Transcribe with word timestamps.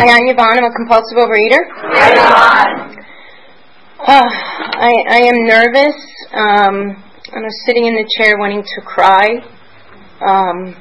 Hi, 0.00 0.16
I'm 0.16 0.28
Yvonne. 0.32 0.56
I'm 0.56 0.64
a 0.64 0.72
compulsive 0.72 1.18
overeater. 1.20 1.60
Uh, 4.00 4.30
I, 4.80 4.92
I 5.12 5.20
am 5.28 5.44
nervous. 5.44 6.00
Um, 6.32 7.04
I'm 7.36 7.44
sitting 7.66 7.84
in 7.84 7.92
the 7.92 8.08
chair 8.16 8.38
wanting 8.38 8.64
to 8.64 8.80
cry. 8.80 9.28
Um, 10.24 10.74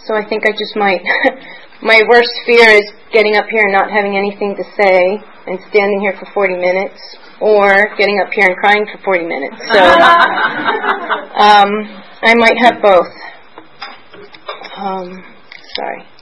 so 0.00 0.14
I 0.16 0.24
think 0.26 0.48
I 0.48 0.52
just 0.52 0.74
might. 0.76 1.02
my 1.82 2.00
worst 2.08 2.32
fear 2.46 2.70
is 2.70 2.90
getting 3.12 3.36
up 3.36 3.44
here 3.52 3.64
and 3.64 3.74
not 3.74 3.90
having 3.90 4.16
anything 4.16 4.56
to 4.56 4.64
say 4.80 5.20
and 5.46 5.60
standing 5.68 6.00
here 6.00 6.16
for 6.18 6.24
40 6.32 6.56
minutes, 6.56 6.96
or 7.38 7.94
getting 7.98 8.18
up 8.24 8.32
here 8.32 8.46
and 8.46 8.56
crying 8.56 8.86
for 8.96 8.96
40 9.04 9.26
minutes. 9.26 9.60
So 9.60 9.76
um, 11.36 11.68
I 12.24 12.32
might 12.32 12.56
have 12.64 12.80
both. 12.80 13.12
Um, 14.74 15.22
sorry. 15.76 16.13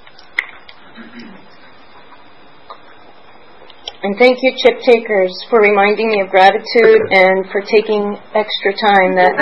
And 4.02 4.18
thank 4.18 4.42
you, 4.42 4.50
chip 4.58 4.82
takers, 4.82 5.30
for 5.48 5.62
reminding 5.62 6.10
me 6.10 6.20
of 6.22 6.28
gratitude 6.28 6.98
and 7.14 7.46
for 7.54 7.62
taking 7.62 8.18
extra 8.34 8.74
time. 8.74 9.14
That 9.14 9.30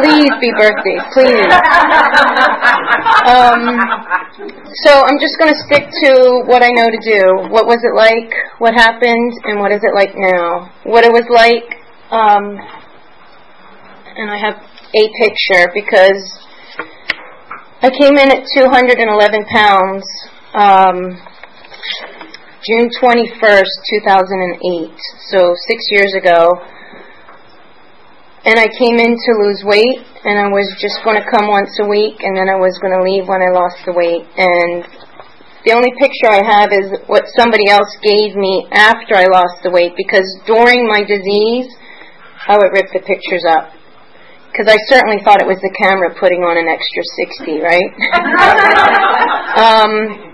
please 0.00 0.32
be 0.40 0.48
birthday, 0.56 0.96
please. 1.12 1.52
Um, 3.28 3.76
so 4.80 5.04
I'm 5.04 5.20
just 5.20 5.36
going 5.36 5.52
to 5.52 5.60
stick 5.68 5.84
to 6.08 6.48
what 6.48 6.64
I 6.64 6.72
know 6.72 6.88
to 6.88 6.96
do. 7.04 7.52
What 7.52 7.68
was 7.68 7.84
it 7.84 7.92
like? 7.92 8.32
What 8.64 8.72
happened? 8.72 9.44
And 9.44 9.60
what 9.60 9.68
is 9.70 9.84
it 9.84 9.92
like 9.92 10.16
now? 10.16 10.72
What 10.88 11.04
it 11.04 11.12
was 11.12 11.28
like. 11.28 11.68
Um, 12.08 12.56
and 14.16 14.30
I 14.30 14.38
have 14.40 14.56
a 14.56 15.04
picture 15.20 15.68
because 15.76 16.40
I 17.82 17.90
came 17.92 18.16
in 18.16 18.32
at 18.32 18.46
211 18.56 19.44
pounds. 19.52 20.08
Um, 20.54 21.20
June 22.64 22.88
21st, 22.96 23.72
2008, 24.00 24.88
so 25.28 25.52
six 25.68 25.84
years 25.92 26.16
ago. 26.16 26.48
And 28.48 28.56
I 28.56 28.72
came 28.72 28.96
in 28.96 29.12
to 29.12 29.30
lose 29.44 29.60
weight, 29.64 30.00
and 30.24 30.40
I 30.40 30.48
was 30.48 30.64
just 30.80 31.04
going 31.04 31.20
to 31.20 31.26
come 31.28 31.52
once 31.52 31.76
a 31.80 31.88
week, 31.88 32.24
and 32.24 32.32
then 32.32 32.48
I 32.48 32.56
was 32.56 32.72
going 32.80 32.96
to 32.96 33.04
leave 33.04 33.28
when 33.28 33.44
I 33.44 33.52
lost 33.52 33.84
the 33.84 33.92
weight. 33.92 34.24
And 34.40 34.80
the 35.68 35.76
only 35.76 35.92
picture 36.00 36.28
I 36.28 36.40
have 36.40 36.72
is 36.72 36.88
what 37.04 37.28
somebody 37.36 37.68
else 37.68 37.88
gave 38.00 38.32
me 38.32 38.64
after 38.72 39.12
I 39.12 39.28
lost 39.28 39.60
the 39.60 39.68
weight, 39.68 39.92
because 39.96 40.24
during 40.48 40.88
my 40.88 41.04
disease, 41.04 41.68
I 42.48 42.56
would 42.56 42.72
rip 42.72 42.88
the 42.96 43.04
pictures 43.04 43.44
up. 43.44 43.76
Because 44.48 44.72
I 44.72 44.80
certainly 44.88 45.20
thought 45.20 45.44
it 45.44 45.48
was 45.48 45.60
the 45.60 45.72
camera 45.76 46.16
putting 46.16 46.40
on 46.48 46.56
an 46.56 46.64
extra 46.64 47.04
60, 47.44 47.60
right? 47.60 47.92
um, 49.60 50.33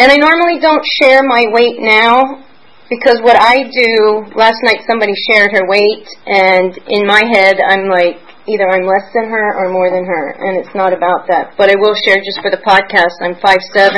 and 0.00 0.08
I 0.08 0.16
normally 0.16 0.56
don't 0.56 0.80
share 1.04 1.20
my 1.20 1.44
weight 1.52 1.76
now 1.76 2.40
because 2.88 3.20
what 3.20 3.36
I 3.36 3.68
do, 3.68 4.24
last 4.32 4.56
night 4.64 4.80
somebody 4.88 5.12
shared 5.28 5.52
her 5.52 5.68
weight, 5.68 6.08
and 6.24 6.72
in 6.88 7.06
my 7.06 7.20
head, 7.20 7.60
I'm 7.60 7.86
like, 7.86 8.16
either 8.48 8.64
I'm 8.64 8.88
less 8.88 9.04
than 9.12 9.28
her 9.28 9.46
or 9.60 9.68
more 9.70 9.92
than 9.92 10.08
her, 10.08 10.34
and 10.40 10.56
it's 10.56 10.74
not 10.74 10.96
about 10.96 11.28
that. 11.28 11.54
But 11.60 11.68
I 11.68 11.76
will 11.76 11.94
share 12.08 12.16
just 12.24 12.40
for 12.40 12.50
the 12.50 12.58
podcast, 12.64 13.20
I'm 13.20 13.36
5'7, 13.38 13.92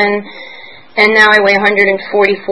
and 0.98 1.14
now 1.14 1.30
I 1.30 1.38
weigh 1.40 1.56
144.5 1.56 2.50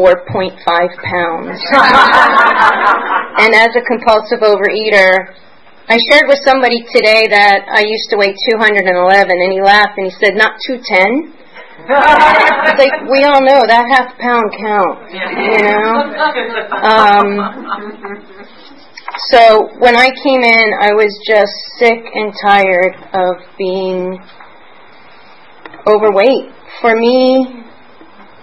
pounds. 1.04 1.58
and 3.42 3.50
as 3.52 3.74
a 3.74 3.82
compulsive 3.82 4.46
overeater, 4.46 5.36
I 5.90 5.98
shared 6.08 6.30
with 6.30 6.38
somebody 6.46 6.86
today 6.94 7.26
that 7.28 7.66
I 7.66 7.82
used 7.82 8.08
to 8.14 8.16
weigh 8.16 8.32
211, 8.54 8.86
and 9.28 9.52
he 9.52 9.60
laughed 9.60 9.98
and 9.98 10.06
he 10.06 10.14
said, 10.22 10.38
not 10.38 10.54
210 10.70 11.39
it's 11.90 12.78
like 12.78 12.94
we 13.10 13.24
all 13.24 13.42
know 13.42 13.62
that 13.66 13.84
half 13.90 14.14
pound 14.18 14.46
counts, 14.54 15.10
you 15.10 15.58
know. 15.66 16.06
Um, 16.86 17.28
so 19.30 19.68
when 19.78 19.96
I 19.96 20.08
came 20.22 20.42
in, 20.42 20.66
I 20.80 20.94
was 20.94 21.10
just 21.26 21.52
sick 21.78 21.98
and 22.14 22.32
tired 22.42 22.94
of 23.12 23.42
being 23.58 24.18
overweight. 25.86 26.54
For 26.80 26.94
me, 26.94 27.60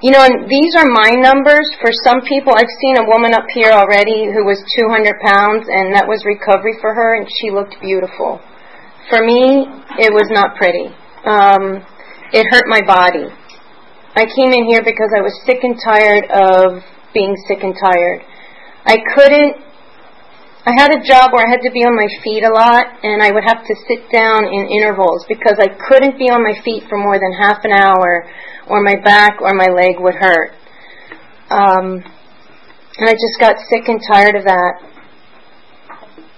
you 0.01 0.11
know, 0.11 0.21
and 0.21 0.45
these 0.45 0.75
are 0.75 0.85
my 0.85 1.15
numbers. 1.17 1.65
For 1.81 1.89
some 2.03 2.21
people, 2.27 2.53
I've 2.53 2.69
seen 2.81 2.97
a 2.97 3.05
woman 3.07 3.33
up 3.33 3.47
here 3.53 3.71
already 3.71 4.29
who 4.29 4.45
was 4.45 4.61
200 4.77 5.17
pounds, 5.25 5.65
and 5.71 5.95
that 5.95 6.05
was 6.05 6.21
recovery 6.25 6.77
for 6.81 6.93
her, 6.93 7.15
and 7.15 7.25
she 7.41 7.49
looked 7.49 7.79
beautiful. 7.81 8.41
For 9.09 9.23
me, 9.23 9.65
it 9.97 10.11
was 10.11 10.29
not 10.29 10.53
pretty. 10.59 10.93
Um, 11.25 11.81
it 12.33 12.45
hurt 12.51 12.67
my 12.67 12.81
body. 12.85 13.27
I 14.15 14.25
came 14.25 14.51
in 14.51 14.65
here 14.65 14.81
because 14.83 15.13
I 15.15 15.21
was 15.21 15.31
sick 15.45 15.61
and 15.61 15.77
tired 15.77 16.25
of 16.33 16.83
being 17.13 17.35
sick 17.47 17.61
and 17.61 17.75
tired. 17.77 18.25
I 18.85 18.97
couldn't, 19.15 19.61
I 20.65 20.73
had 20.75 20.91
a 20.91 20.99
job 21.05 21.31
where 21.31 21.45
I 21.45 21.49
had 21.49 21.61
to 21.63 21.71
be 21.71 21.85
on 21.85 21.95
my 21.95 22.09
feet 22.23 22.43
a 22.43 22.51
lot 22.51 22.99
and 23.03 23.21
I 23.21 23.31
would 23.31 23.45
have 23.45 23.61
to 23.63 23.75
sit 23.87 24.09
down 24.11 24.49
in 24.49 24.67
intervals 24.73 25.23
because 25.29 25.61
I 25.61 25.69
couldn't 25.69 26.17
be 26.17 26.27
on 26.33 26.43
my 26.43 26.57
feet 26.65 26.83
for 26.89 26.97
more 26.97 27.19
than 27.19 27.31
half 27.39 27.63
an 27.63 27.71
hour 27.71 28.25
or 28.67 28.83
my 28.83 28.95
back 29.03 29.39
or 29.39 29.53
my 29.53 29.69
leg 29.69 29.99
would 29.99 30.15
hurt. 30.15 30.51
Um, 31.49 32.03
and 32.97 33.05
I 33.07 33.13
just 33.13 33.37
got 33.39 33.55
sick 33.69 33.87
and 33.87 34.01
tired 34.11 34.35
of 34.35 34.43
that. 34.43 34.81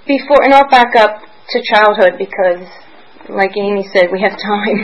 Before, 0.05 0.43
and 0.43 0.53
I'll 0.53 0.69
back 0.69 0.95
up 0.95 1.21
to 1.21 1.63
childhood 1.63 2.19
because 2.19 2.67
like 3.29 3.53
Amy 3.57 3.85
said, 3.93 4.09
we 4.09 4.21
have 4.21 4.33
time. 4.33 4.77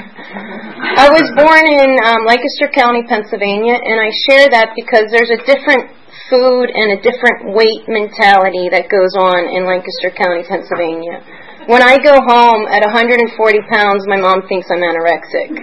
I 0.98 1.10
was 1.10 1.26
born 1.34 1.66
in 1.66 1.90
um, 2.06 2.26
Lancaster 2.30 2.70
County, 2.70 3.02
Pennsylvania, 3.10 3.78
and 3.78 3.98
I 3.98 4.10
share 4.30 4.48
that 4.54 4.78
because 4.78 5.10
there's 5.10 5.34
a 5.34 5.42
different 5.44 5.90
food 6.30 6.70
and 6.74 6.98
a 6.98 7.00
different 7.02 7.54
weight 7.54 7.86
mentality 7.90 8.70
that 8.74 8.90
goes 8.90 9.14
on 9.18 9.50
in 9.50 9.66
Lancaster 9.66 10.14
County, 10.14 10.46
Pennsylvania. 10.46 11.22
When 11.66 11.82
I 11.82 11.98
go 11.98 12.14
home 12.22 12.70
at 12.70 12.86
140 12.86 13.34
pounds, 13.70 14.06
my 14.06 14.22
mom 14.22 14.46
thinks 14.46 14.70
I'm 14.70 14.82
anorexic. 14.82 15.50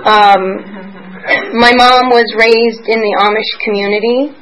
Um, 0.00 0.80
my 1.60 1.72
mom 1.76 2.08
was 2.08 2.24
raised 2.32 2.88
in 2.88 2.96
the 2.96 3.12
Amish 3.20 3.52
community. 3.60 4.32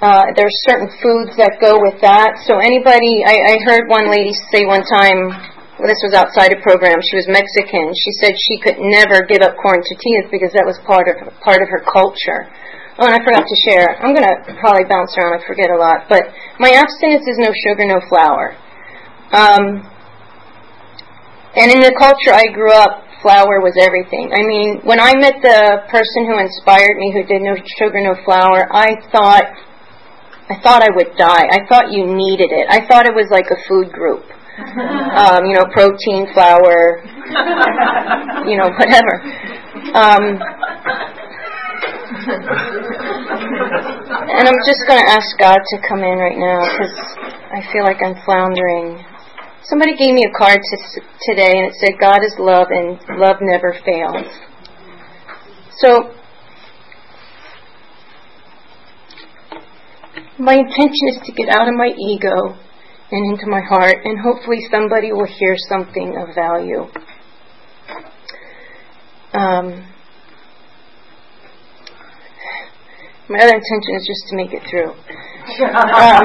Uh, 0.00 0.32
there's 0.38 0.54
certain 0.64 0.88
foods 1.02 1.34
that 1.36 1.58
go 1.60 1.76
with 1.76 2.00
that. 2.00 2.40
So 2.46 2.56
anybody, 2.62 3.20
I, 3.26 3.36
I 3.36 3.54
heard 3.66 3.90
one 3.90 4.08
lady 4.08 4.32
say 4.54 4.64
one 4.64 4.86
time, 4.86 5.34
this 5.86 6.02
was 6.04 6.12
outside 6.12 6.52
a 6.52 6.60
program. 6.60 6.98
She 7.00 7.16
was 7.16 7.30
Mexican. 7.30 7.92
She 7.94 8.12
said 8.20 8.32
she 8.36 8.56
could 8.60 8.78
never 8.80 9.24
give 9.24 9.40
up 9.40 9.56
corn 9.56 9.80
tortillas 9.80 10.28
because 10.28 10.52
that 10.52 10.66
was 10.66 10.76
part 10.84 11.08
of 11.08 11.16
part 11.40 11.62
of 11.62 11.68
her 11.70 11.80
culture. 11.86 12.50
Oh, 13.00 13.08
and 13.08 13.16
I 13.16 13.20
forgot 13.24 13.48
to 13.48 13.58
share. 13.64 13.96
I'm 14.02 14.12
going 14.12 14.26
to 14.26 14.36
probably 14.60 14.84
bounce 14.84 15.16
around. 15.16 15.40
I 15.40 15.40
forget 15.46 15.72
a 15.72 15.78
lot. 15.78 16.04
But 16.10 16.28
my 16.60 16.74
abstinence 16.76 17.24
is 17.24 17.40
no 17.40 17.48
sugar, 17.64 17.88
no 17.88 18.02
flour. 18.12 18.52
Um, 19.32 19.88
and 21.56 21.72
in 21.72 21.80
the 21.80 21.96
culture 21.96 22.34
I 22.34 22.52
grew 22.52 22.74
up, 22.74 23.08
flour 23.24 23.64
was 23.64 23.72
everything. 23.80 24.36
I 24.36 24.44
mean, 24.44 24.84
when 24.84 25.00
I 25.00 25.16
met 25.16 25.40
the 25.40 25.86
person 25.88 26.28
who 26.28 26.36
inspired 26.36 27.00
me, 27.00 27.14
who 27.14 27.24
did 27.24 27.40
no 27.40 27.56
sugar, 27.78 28.04
no 28.04 28.20
flour, 28.24 28.68
I 28.68 29.00
thought, 29.08 29.48
I 30.50 30.60
thought 30.60 30.82
I 30.82 30.92
would 30.92 31.16
die. 31.16 31.46
I 31.48 31.64
thought 31.68 31.92
you 31.92 32.04
needed 32.04 32.52
it. 32.52 32.68
I 32.68 32.84
thought 32.84 33.06
it 33.06 33.14
was 33.14 33.32
like 33.32 33.48
a 33.48 33.60
food 33.64 33.92
group 33.92 34.28
um, 35.24 35.46
you 35.46 35.54
know, 35.56 35.64
protein, 35.72 36.28
flour, 36.34 37.00
you 38.46 38.56
know, 38.56 38.68
whatever. 38.76 39.14
Um, 39.96 40.38
and 44.30 44.44
I'm 44.48 44.60
just 44.66 44.82
going 44.86 45.00
to 45.00 45.10
ask 45.10 45.38
God 45.38 45.56
to 45.56 45.76
come 45.88 46.00
in 46.00 46.18
right 46.18 46.36
now 46.36 46.60
because 46.60 46.94
I 47.50 47.62
feel 47.72 47.84
like 47.84 47.98
I'm 48.04 48.22
floundering. 48.24 49.02
Somebody 49.64 49.96
gave 49.96 50.14
me 50.14 50.24
a 50.24 50.32
card 50.36 50.60
to, 50.60 50.76
today 51.22 51.52
and 51.56 51.66
it 51.72 51.74
said, 51.80 51.98
God 52.00 52.20
is 52.24 52.34
love 52.38 52.68
and 52.70 52.98
love 53.18 53.36
never 53.40 53.74
fails. 53.84 54.26
So, 55.78 56.12
my 60.38 60.54
intention 60.54 61.08
is 61.08 61.18
to 61.24 61.32
get 61.32 61.48
out 61.48 61.68
of 61.68 61.74
my 61.74 61.92
ego 61.96 62.56
and 63.10 63.32
into 63.32 63.46
my 63.46 63.60
heart, 63.60 63.96
and 64.04 64.18
hopefully 64.20 64.58
somebody 64.70 65.12
will 65.12 65.26
hear 65.26 65.56
something 65.68 66.16
of 66.16 66.34
value. 66.34 66.86
Um, 69.32 69.86
My 73.30 73.38
other 73.38 73.54
intention 73.54 73.94
is 73.94 74.06
just 74.10 74.26
to 74.30 74.36
make 74.36 74.52
it 74.52 74.62
through. 74.68 74.90
Um, 74.90 76.24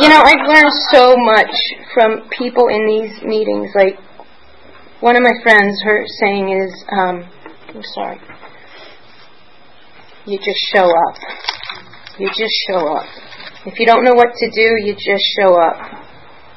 you 0.00 0.08
know, 0.08 0.22
I've 0.22 0.46
learned 0.46 0.72
so 0.92 1.16
much 1.18 1.50
from 1.92 2.28
people 2.30 2.68
in 2.68 2.86
these 2.86 3.20
meetings. 3.22 3.70
Like 3.74 3.98
one 5.00 5.16
of 5.16 5.22
my 5.22 5.34
friends, 5.42 5.74
her 5.82 6.04
saying 6.20 6.50
is, 6.50 6.84
um, 6.92 7.28
"I'm 7.74 7.82
sorry." 7.94 8.20
You 10.26 10.38
just 10.38 10.60
show 10.72 10.86
up. 10.86 11.16
You 12.18 12.28
just 12.28 12.54
show 12.70 12.96
up. 12.96 13.06
If 13.66 13.78
you 13.80 13.86
don't 13.86 14.04
know 14.04 14.14
what 14.14 14.34
to 14.34 14.50
do, 14.50 14.76
you 14.86 14.94
just 14.94 15.24
show 15.38 15.56
up. 15.56 15.76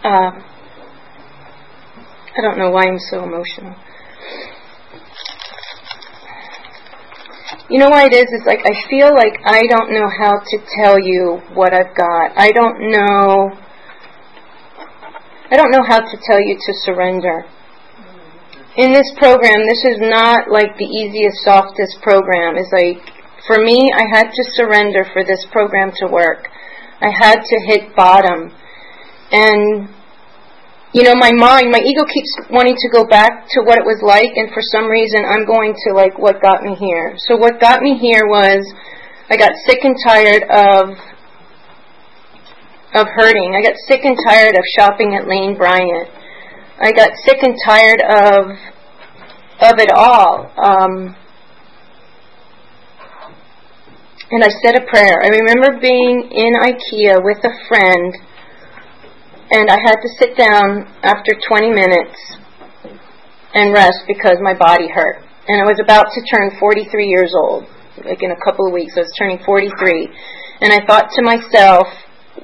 Uh, 0.04 0.32
I 2.38 2.42
don't 2.42 2.60
know 2.60 2.70
why 2.70 2.84
I'm 2.86 3.00
so 3.00 3.24
emotional. 3.24 3.76
You 7.70 7.80
know 7.80 7.90
why 7.90 8.06
it 8.06 8.14
is? 8.14 8.28
It's 8.30 8.46
like 8.46 8.60
I 8.68 8.76
feel 8.90 9.10
like 9.16 9.40
I 9.46 9.64
don't 9.66 9.92
know 9.96 10.06
how 10.20 10.38
to 10.38 10.58
tell 10.78 11.00
you 11.00 11.42
what 11.56 11.74
I've 11.74 11.96
got. 11.96 12.38
I 12.38 12.52
don't 12.52 12.92
know. 12.92 13.50
I 15.50 15.56
don't 15.58 15.72
know 15.72 15.84
how 15.84 16.00
to 16.00 16.18
tell 16.22 16.40
you 16.40 16.56
to 16.56 16.74
surrender. 16.86 17.46
In 18.78 18.94
this 18.94 19.10
program, 19.18 19.66
this 19.68 19.84
is 19.84 19.98
not 20.00 20.52
like 20.52 20.78
the 20.78 20.86
easiest, 20.86 21.44
softest 21.44 22.00
program. 22.04 22.56
It's 22.56 22.72
like, 22.72 23.04
for 23.48 23.58
me, 23.58 23.92
I 23.96 24.04
had 24.16 24.30
to 24.32 24.44
surrender 24.54 25.04
for 25.12 25.26
this 25.26 25.46
program 25.52 25.92
to 26.04 26.08
work. 26.08 26.51
I 27.02 27.10
had 27.10 27.42
to 27.42 27.58
hit 27.66 27.96
bottom. 27.96 28.54
And 29.32 29.90
you 30.94 31.04
know, 31.04 31.16
my 31.16 31.32
mind, 31.32 31.72
my 31.72 31.80
ego 31.80 32.04
keeps 32.04 32.52
wanting 32.52 32.76
to 32.76 32.90
go 32.92 33.06
back 33.08 33.48
to 33.56 33.64
what 33.64 33.80
it 33.80 33.86
was 33.88 34.04
like, 34.04 34.28
and 34.36 34.52
for 34.52 34.60
some 34.76 34.92
reason, 34.92 35.24
I'm 35.24 35.48
going 35.48 35.72
to 35.72 35.96
like 35.96 36.20
what 36.20 36.42
got 36.42 36.64
me 36.64 36.76
here. 36.76 37.16
So 37.28 37.38
what 37.38 37.62
got 37.62 37.82
me 37.82 37.98
here 37.98 38.28
was 38.28 38.60
I 39.30 39.38
got 39.38 39.52
sick 39.66 39.80
and 39.84 39.96
tired 40.04 40.44
of 40.52 41.00
of 42.94 43.08
hurting. 43.16 43.56
I 43.56 43.64
got 43.64 43.80
sick 43.88 44.04
and 44.04 44.18
tired 44.28 44.56
of 44.56 44.64
shopping 44.78 45.16
at 45.16 45.28
Lane 45.28 45.56
Bryant. 45.56 46.12
I 46.78 46.92
got 46.92 47.12
sick 47.24 47.38
and 47.42 47.56
tired 47.66 48.02
of 48.04 48.52
of 49.64 49.80
it 49.80 49.92
all. 49.96 50.52
Um, 50.60 51.16
and 54.32 54.44
I 54.44 54.50
said 54.64 54.80
a 54.80 54.86
prayer. 54.88 55.20
I 55.20 55.28
remember 55.28 55.80
being 55.80 56.32
in 56.32 56.52
IKEA 56.56 57.20
with 57.24 57.44
a 57.44 57.52
friend 57.68 58.16
and 59.52 59.70
I 59.70 59.76
had 59.84 60.00
to 60.00 60.10
sit 60.18 60.38
down 60.38 60.88
after 61.04 61.36
20 61.36 61.72
minutes 61.72 62.16
and 63.54 63.74
rest 63.74 64.08
because 64.08 64.38
my 64.42 64.54
body 64.54 64.88
hurt. 64.88 65.20
And 65.48 65.60
I 65.60 65.66
was 65.68 65.80
about 65.84 66.08
to 66.16 66.22
turn 66.32 66.56
43 66.58 67.08
years 67.08 67.34
old, 67.36 67.68
like 68.06 68.24
in 68.24 68.32
a 68.32 68.40
couple 68.40 68.68
of 68.68 68.74
weeks. 68.74 68.94
I 68.96 69.02
was 69.02 69.12
turning 69.20 69.40
43. 69.44 70.08
And 70.62 70.72
I 70.72 70.80
thought 70.88 71.12
to 71.12 71.22
myself, 71.22 71.88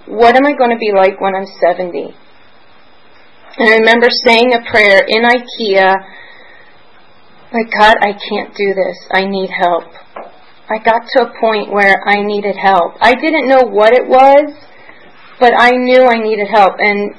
what 0.08 0.36
am 0.36 0.46
I 0.46 0.52
going 0.58 0.72
to 0.72 0.78
be 0.78 0.92
like 0.92 1.22
when 1.22 1.36
I'm 1.36 1.48
70? 1.48 2.12
And 3.58 3.70
I 3.70 3.78
remember 3.78 4.08
saying 4.28 4.52
a 4.52 4.70
prayer 4.70 5.08
in 5.08 5.24
IKEA, 5.24 5.96
like, 7.54 7.72
God, 7.80 7.96
I 8.02 8.12
can't 8.12 8.54
do 8.54 8.76
this. 8.76 8.98
I 9.12 9.24
need 9.24 9.50
help. 9.50 9.88
I 10.70 10.84
got 10.84 11.08
to 11.16 11.32
a 11.32 11.40
point 11.40 11.72
where 11.72 11.96
I 12.04 12.20
needed 12.24 12.56
help. 12.60 13.00
I 13.00 13.16
didn't 13.16 13.48
know 13.48 13.64
what 13.64 13.94
it 13.96 14.04
was, 14.04 14.52
but 15.40 15.54
I 15.56 15.72
knew 15.72 16.04
I 16.04 16.20
needed 16.20 16.48
help. 16.52 16.76
And 16.80 17.16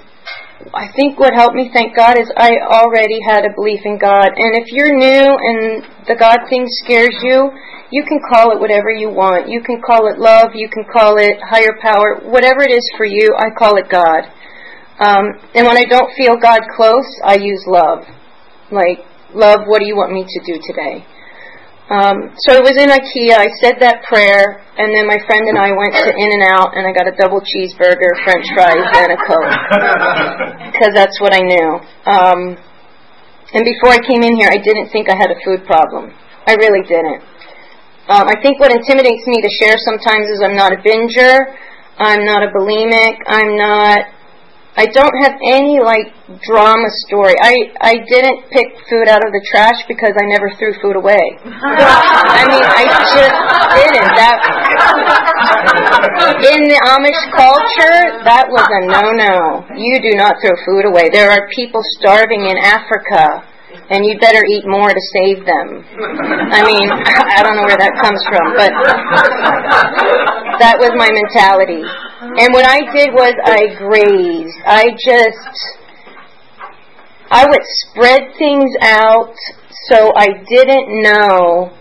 I 0.75 0.93
think 0.93 1.19
what 1.19 1.33
helped 1.33 1.57
me, 1.57 1.71
thank 1.73 1.97
God, 1.97 2.19
is 2.19 2.29
I 2.37 2.61
already 2.61 3.17
had 3.25 3.47
a 3.49 3.55
belief 3.57 3.81
in 3.85 3.97
God. 3.97 4.29
And 4.37 4.53
if 4.61 4.69
you're 4.69 4.93
new 4.93 5.25
and 5.33 5.81
the 6.05 6.17
God 6.21 6.45
thing 6.51 6.67
scares 6.85 7.17
you, 7.23 7.49
you 7.91 8.05
can 8.05 8.21
call 8.29 8.53
it 8.53 8.61
whatever 8.61 8.91
you 8.91 9.09
want. 9.09 9.49
You 9.49 9.63
can 9.63 9.81
call 9.81 10.13
it 10.13 10.21
love. 10.21 10.53
You 10.53 10.69
can 10.69 10.85
call 10.85 11.17
it 11.17 11.41
higher 11.41 11.73
power. 11.81 12.21
Whatever 12.29 12.61
it 12.69 12.73
is 12.73 12.85
for 12.99 13.07
you, 13.07 13.33
I 13.33 13.49
call 13.57 13.81
it 13.81 13.89
God. 13.89 14.29
Um, 15.01 15.25
and 15.55 15.65
when 15.65 15.79
I 15.79 15.89
don't 15.89 16.13
feel 16.21 16.37
God 16.37 16.61
close, 16.77 17.09
I 17.25 17.37
use 17.41 17.65
love. 17.67 18.05
Like, 18.71 19.09
love, 19.33 19.65
what 19.65 19.81
do 19.81 19.87
you 19.87 19.97
want 19.97 20.13
me 20.13 20.27
to 20.29 20.41
do 20.45 20.61
today? 20.69 21.07
Um, 21.89 22.37
so 22.45 22.53
I 22.53 22.61
was 22.61 22.77
in 22.77 22.93
IKEA. 22.93 23.33
I 23.33 23.49
said 23.65 23.81
that 23.81 24.05
prayer, 24.05 24.61
and 24.77 24.93
then 24.93 25.09
my 25.09 25.17
friend 25.25 25.49
and 25.49 25.57
I 25.57 25.73
went 25.73 25.97
to 25.97 26.13
In 26.13 26.29
and 26.37 26.45
Out, 26.45 26.77
and 26.77 26.85
I 26.85 26.93
got 26.93 27.09
a 27.09 27.17
double 27.17 27.41
cheeseburger, 27.41 28.13
French 28.29 28.45
fries, 28.53 28.77
and 28.77 29.17
a 29.17 29.19
coke 29.25 29.57
because 30.69 30.93
that's 30.93 31.17
what 31.25 31.33
I 31.33 31.41
knew. 31.41 31.69
Um, 32.05 32.41
and 33.57 33.65
before 33.65 33.97
I 33.97 34.05
came 34.05 34.21
in 34.21 34.37
here, 34.37 34.53
I 34.53 34.61
didn't 34.61 34.93
think 34.93 35.09
I 35.09 35.17
had 35.17 35.33
a 35.33 35.41
food 35.41 35.65
problem. 35.65 36.13
I 36.45 36.61
really 36.61 36.85
didn't. 36.85 37.25
Um, 38.13 38.29
I 38.29 38.37
think 38.45 38.61
what 38.61 38.69
intimidates 38.69 39.25
me 39.25 39.41
to 39.41 39.49
share 39.57 39.81
sometimes 39.81 40.29
is 40.29 40.45
I'm 40.45 40.57
not 40.57 40.77
a 40.77 40.81
binger, 40.85 41.57
I'm 41.97 42.29
not 42.29 42.45
a 42.45 42.53
bulimic, 42.53 43.17
I'm 43.33 43.57
not 43.57 44.13
I 44.79 44.87
don't 44.87 45.17
have 45.27 45.35
any 45.43 45.83
like 45.83 46.15
drama 46.47 46.87
story. 47.11 47.35
I 47.43 47.75
I 47.83 47.99
didn't 47.99 48.47
pick 48.55 48.79
food 48.87 49.11
out 49.11 49.27
of 49.27 49.35
the 49.35 49.43
trash 49.51 49.83
because 49.91 50.15
I 50.15 50.25
never 50.31 50.55
threw 50.55 50.71
food 50.79 50.95
away. 50.95 51.19
I 51.43 52.47
mean, 52.47 52.63
I 52.63 52.85
just 53.11 53.35
didn't. 53.75 54.11
That 54.15 54.39
in 56.47 56.71
the 56.71 56.79
Amish 56.95 57.23
culture, 57.35 58.23
that 58.23 58.47
was 58.55 58.67
a 58.71 58.81
no-no. 58.87 59.67
You 59.75 59.99
do 59.99 60.15
not 60.15 60.39
throw 60.39 60.55
food 60.63 60.87
away. 60.87 61.11
There 61.11 61.31
are 61.31 61.51
people 61.51 61.83
starving 61.99 62.47
in 62.47 62.57
Africa 62.57 63.43
and 63.91 64.05
you'd 64.05 64.21
better 64.21 64.45
eat 64.45 64.65
more 64.67 64.89
to 64.89 65.03
save 65.13 65.45
them. 65.45 65.85
I 66.53 66.61
mean, 66.65 66.89
I 67.37 67.43
don't 67.43 67.57
know 67.57 67.65
where 67.65 67.81
that 67.81 67.95
comes 68.01 68.21
from, 68.29 68.53
but 68.57 68.73
that 70.61 70.77
was 70.77 70.93
my 70.97 71.09
mentality. 71.09 71.85
And 72.21 72.53
what 72.53 72.65
I 72.65 72.85
did 72.93 73.13
was 73.13 73.33
I 73.45 73.73
grazed. 73.81 74.61
I 74.67 74.93
just, 74.93 75.57
I 77.31 77.47
would 77.49 77.65
spread 77.89 78.33
things 78.39 78.73
out 78.81 79.35
so 79.89 80.13
I 80.17 80.29
didn't 80.49 81.03
know. 81.03 81.73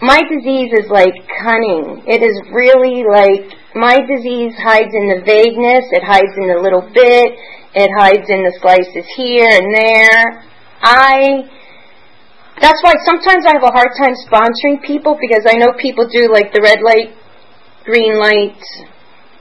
My 0.00 0.18
disease 0.26 0.72
is 0.74 0.90
like 0.90 1.14
cunning. 1.42 2.02
It 2.06 2.22
is 2.26 2.42
really 2.50 3.06
like, 3.06 3.54
my 3.74 3.98
disease 4.02 4.52
hides 4.58 4.90
in 4.90 5.06
the 5.06 5.22
vagueness, 5.24 5.86
it 5.94 6.02
hides 6.02 6.34
in 6.36 6.50
the 6.50 6.58
little 6.58 6.82
bit, 6.82 7.38
it 7.74 7.90
hides 7.96 8.28
in 8.28 8.42
the 8.42 8.52
slices 8.60 9.06
here 9.16 9.46
and 9.46 9.70
there. 9.72 10.51
I 10.82 11.48
that's 12.60 12.82
why 12.82 12.94
sometimes 13.06 13.46
I 13.46 13.58
have 13.58 13.64
a 13.64 13.74
hard 13.74 13.90
time 13.98 14.14
sponsoring 14.26 14.82
people 14.82 15.18
because 15.18 15.46
I 15.48 15.58
know 15.58 15.72
people 15.78 16.06
do 16.06 16.30
like 16.30 16.52
the 16.52 16.62
red 16.62 16.78
light, 16.82 17.14
green 17.84 18.18
light, 18.18 18.60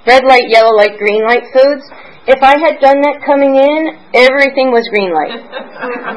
red 0.08 0.24
light, 0.26 0.50
yellow 0.50 0.74
light, 0.74 0.98
green 0.98 1.22
light 1.26 1.44
foods. 1.54 1.86
If 2.26 2.42
I 2.42 2.58
had 2.58 2.78
done 2.80 3.02
that 3.02 3.26
coming 3.26 3.58
in, 3.58 3.98
everything 4.14 4.70
was 4.70 4.86
green 4.94 5.14
light. 5.14 5.34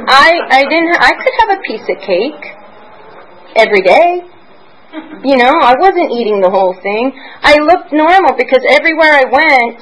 I 0.09 0.29
I 0.49 0.63
didn't 0.69 0.97
I 1.01 1.13
could 1.17 1.35
have 1.41 1.51
a 1.57 1.61
piece 1.65 1.87
of 1.89 1.99
cake 2.05 2.45
every 3.57 3.81
day. 3.81 4.25
You 5.25 5.37
know, 5.41 5.51
I 5.59 5.75
wasn't 5.81 6.13
eating 6.13 6.41
the 6.41 6.53
whole 6.53 6.77
thing. 6.79 7.11
I 7.43 7.59
looked 7.59 7.91
normal 7.91 8.37
because 8.39 8.63
everywhere 8.69 9.11
I 9.11 9.27
went, 9.27 9.81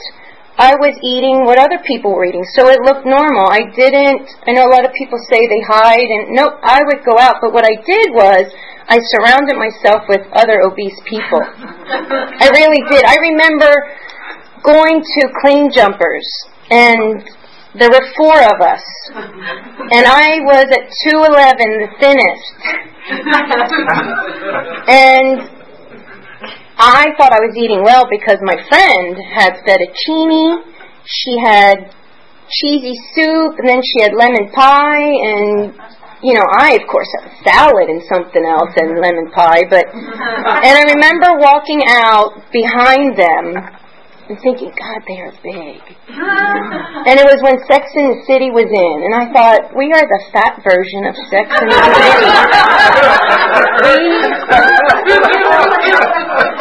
I 0.59 0.77
was 0.77 0.93
eating 1.01 1.49
what 1.49 1.57
other 1.57 1.81
people 1.81 2.13
were 2.13 2.29
eating, 2.29 2.45
so 2.53 2.69
it 2.69 2.85
looked 2.85 3.09
normal. 3.09 3.49
I 3.49 3.65
didn't, 3.73 4.29
I 4.45 4.53
know 4.53 4.69
a 4.69 4.73
lot 4.73 4.85
of 4.85 4.93
people 4.93 5.17
say 5.25 5.41
they 5.49 5.65
hide, 5.65 6.05
and 6.05 6.37
nope, 6.37 6.61
I 6.61 6.85
would 6.85 7.01
go 7.09 7.17
out, 7.17 7.41
but 7.41 7.57
what 7.57 7.65
I 7.65 7.73
did 7.81 8.13
was, 8.13 8.53
I 8.85 9.01
surrounded 9.17 9.57
myself 9.57 10.05
with 10.13 10.21
other 10.37 10.61
obese 10.61 11.01
people. 11.09 11.41
I 11.41 12.53
really 12.53 12.85
did. 12.93 13.01
I 13.09 13.17
remember 13.33 13.73
going 14.63 15.01
to 15.01 15.21
Claim 15.41 15.73
Jumpers, 15.73 16.29
and 16.71 17.25
there 17.75 17.89
were 17.89 18.05
four 18.21 18.37
of 18.37 18.61
us, 18.61 18.85
and 19.09 20.05
I 20.05 20.45
was 20.45 20.69
at 20.69 20.85
211, 21.09 21.81
the 21.81 21.89
thinnest. 21.97 22.53
and 24.93 25.62
I 26.83 27.15
thought 27.15 27.31
I 27.31 27.39
was 27.39 27.55
eating 27.55 27.87
well 27.87 28.11
because 28.11 28.43
my 28.43 28.59
friend 28.67 29.15
had 29.15 29.55
fettuccine, 29.63 30.67
she 31.07 31.39
had 31.39 31.95
cheesy 32.51 32.99
soup, 33.15 33.55
and 33.63 33.69
then 33.71 33.81
she 33.87 34.03
had 34.03 34.11
lemon 34.19 34.51
pie, 34.51 35.07
and 35.07 35.79
you 36.27 36.35
know, 36.35 36.43
I 36.59 36.75
of 36.75 36.83
course 36.91 37.07
had 37.23 37.31
salad 37.47 37.87
and 37.87 38.03
something 38.11 38.43
else 38.43 38.75
and 38.75 38.99
lemon 38.99 39.31
pie, 39.31 39.63
but 39.71 39.87
and 39.95 40.75
I 40.75 40.83
remember 40.91 41.39
walking 41.39 41.87
out 41.87 42.51
behind 42.51 43.15
them 43.15 43.63
and 44.29 44.39
thinking, 44.43 44.75
God, 44.75 45.01
they 45.07 45.23
are 45.23 45.35
big. 45.39 45.79
and 47.09 47.21
it 47.21 47.27
was 47.27 47.41
when 47.41 47.57
Sex 47.69 47.89
in 47.97 48.13
the 48.13 48.21
City 48.29 48.51
was 48.53 48.69
in, 48.69 48.97
and 49.05 49.15
I 49.17 49.33
thought, 49.33 49.73
we 49.77 49.93
are 49.93 50.05
the 50.05 50.21
fat 50.33 50.61
version 50.61 51.09
of 51.09 51.15
Sex 51.33 51.49
in 51.49 51.67
the 51.69 51.81
City. 51.81 52.29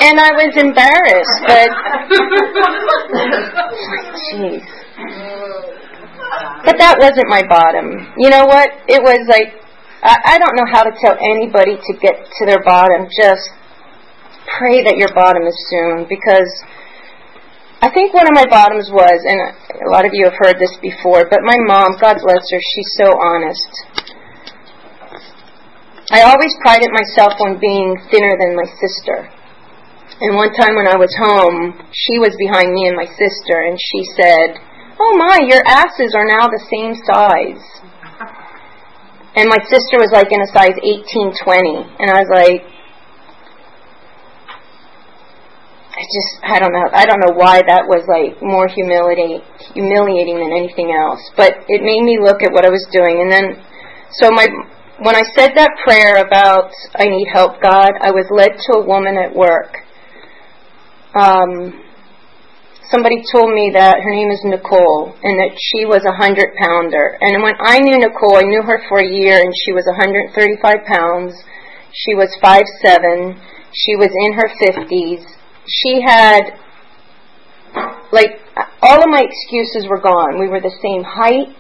and 0.08 0.16
I 0.20 0.32
was 0.36 0.52
embarrassed, 0.56 1.42
but 1.48 1.70
jeez. 4.32 4.64
But 6.64 6.78
that 6.78 6.96
wasn't 7.00 7.28
my 7.28 7.44
bottom. 7.48 8.14
You 8.18 8.30
know 8.30 8.46
what? 8.46 8.70
It 8.88 9.02
was 9.02 9.26
like 9.28 9.62
I, 10.04 10.34
I 10.34 10.38
don't 10.42 10.56
know 10.58 10.66
how 10.66 10.82
to 10.84 10.94
tell 10.98 11.14
anybody 11.14 11.78
to 11.78 11.92
get 12.02 12.26
to 12.26 12.46
their 12.46 12.62
bottom. 12.66 13.06
Just 13.14 13.54
pray 14.58 14.82
that 14.84 14.98
your 14.98 15.14
bottom 15.14 15.46
is 15.46 15.58
soon 15.70 16.10
because 16.10 16.50
I 17.82 17.90
think 17.90 18.14
one 18.14 18.30
of 18.30 18.38
my 18.38 18.46
bottoms 18.46 18.94
was, 18.94 19.18
and 19.26 19.42
a 19.42 19.90
lot 19.90 20.06
of 20.06 20.14
you 20.14 20.30
have 20.30 20.38
heard 20.38 20.62
this 20.62 20.78
before, 20.86 21.26
but 21.26 21.42
my 21.42 21.58
mom, 21.66 21.98
God 21.98 22.22
bless 22.22 22.46
her, 22.54 22.62
she's 22.62 22.92
so 22.94 23.10
honest. 23.18 23.74
I 26.14 26.22
always 26.30 26.54
prided 26.62 26.94
myself 26.94 27.34
on 27.42 27.58
being 27.58 27.98
thinner 28.14 28.38
than 28.38 28.54
my 28.54 28.70
sister. 28.78 29.26
And 30.22 30.38
one 30.38 30.54
time 30.54 30.78
when 30.78 30.86
I 30.86 30.94
was 30.94 31.10
home, 31.18 31.74
she 31.90 32.22
was 32.22 32.38
behind 32.38 32.70
me 32.70 32.86
and 32.86 32.94
my 32.94 33.10
sister, 33.18 33.66
and 33.66 33.74
she 33.74 34.06
said, 34.14 34.62
Oh 35.02 35.18
my, 35.18 35.42
your 35.50 35.66
asses 35.66 36.14
are 36.14 36.30
now 36.30 36.46
the 36.46 36.62
same 36.70 36.94
size. 36.94 37.66
And 39.34 39.50
my 39.50 39.58
sister 39.66 39.98
was 39.98 40.14
like 40.14 40.30
in 40.30 40.38
a 40.38 40.52
size 40.54 40.78
18, 40.78 41.34
20. 41.34 41.98
And 41.98 42.14
I 42.14 42.22
was 42.22 42.30
like, 42.30 42.62
I 45.92 46.02
just, 46.08 46.32
I 46.48 46.56
don't 46.60 46.72
know, 46.72 46.88
I 46.96 47.04
don't 47.04 47.20
know 47.20 47.36
why 47.36 47.60
that 47.68 47.84
was 47.84 48.08
like 48.08 48.40
more 48.40 48.72
humility, 48.72 49.44
humiliating 49.76 50.40
than 50.40 50.56
anything 50.56 50.96
else. 50.96 51.20
But 51.36 51.68
it 51.68 51.84
made 51.84 52.08
me 52.08 52.16
look 52.16 52.40
at 52.40 52.56
what 52.56 52.64
I 52.64 52.72
was 52.72 52.88
doing. 52.96 53.20
And 53.20 53.28
then, 53.28 53.60
so 54.16 54.32
my, 54.32 54.48
when 55.04 55.20
I 55.20 55.28
said 55.36 55.52
that 55.60 55.76
prayer 55.84 56.24
about 56.24 56.72
I 56.96 57.12
need 57.12 57.28
help, 57.28 57.60
God, 57.60 57.92
I 58.00 58.16
was 58.16 58.24
led 58.32 58.56
to 58.56 58.72
a 58.80 58.88
woman 58.88 59.20
at 59.20 59.36
work. 59.36 59.84
Um, 61.12 61.76
somebody 62.88 63.20
told 63.36 63.52
me 63.52 63.76
that 63.76 64.00
her 64.00 64.14
name 64.16 64.32
is 64.32 64.40
Nicole 64.48 65.12
and 65.12 65.36
that 65.44 65.60
she 65.60 65.84
was 65.84 66.08
a 66.08 66.16
hundred 66.16 66.56
pounder. 66.56 67.20
And 67.20 67.44
when 67.44 67.60
I 67.60 67.84
knew 67.84 68.00
Nicole, 68.00 68.40
I 68.40 68.48
knew 68.48 68.64
her 68.64 68.80
for 68.88 69.04
a 69.04 69.12
year 69.12 69.44
and 69.44 69.52
she 69.68 69.76
was 69.76 69.84
135 69.92 70.32
pounds. 70.88 71.36
She 71.92 72.16
was 72.16 72.32
five 72.40 72.64
seven. 72.80 73.36
She 73.76 74.00
was 74.00 74.08
in 74.08 74.40
her 74.40 74.48
50s. 74.56 75.41
She 75.68 76.02
had, 76.02 76.58
like, 78.12 78.42
all 78.82 79.02
of 79.02 79.10
my 79.10 79.22
excuses 79.22 79.88
were 79.90 80.02
gone. 80.02 80.40
We 80.40 80.48
were 80.48 80.62
the 80.62 80.74
same 80.82 81.04
height. 81.04 81.54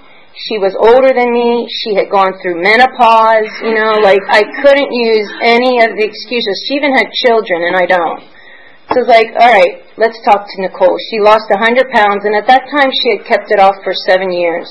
She 0.48 0.58
was 0.58 0.74
older 0.79 1.12
than 1.13 1.29
me. 1.31 1.67
She 1.84 1.93
had 1.93 2.10
gone 2.10 2.34
through 2.41 2.63
menopause. 2.63 3.51
You 3.62 3.75
know, 3.75 4.00
like, 4.00 4.24
I 4.31 4.41
couldn't 4.63 4.91
use 4.91 5.27
any 5.43 5.84
of 5.84 5.93
the 5.93 6.03
excuses. 6.08 6.55
She 6.67 6.75
even 6.75 6.96
had 6.96 7.12
children 7.27 7.67
and 7.67 7.75
I 7.75 7.86
don't. 7.86 8.24
So 8.91 9.00
it's 9.00 9.08
like, 9.08 9.31
all 9.39 9.48
right, 9.48 9.88
let's 9.96 10.20
talk 10.25 10.43
to 10.43 10.55
Nicole. 10.62 10.98
She 11.12 11.20
lost 11.20 11.48
a 11.51 11.55
100 11.55 11.91
pounds, 11.96 12.25
and 12.25 12.36
at 12.36 12.46
that 12.48 12.67
time 12.67 12.91
she 12.91 13.15
had 13.15 13.25
kept 13.25 13.48
it 13.51 13.60
off 13.60 13.75
for 13.86 13.93
seven 13.93 14.31
years. 14.31 14.67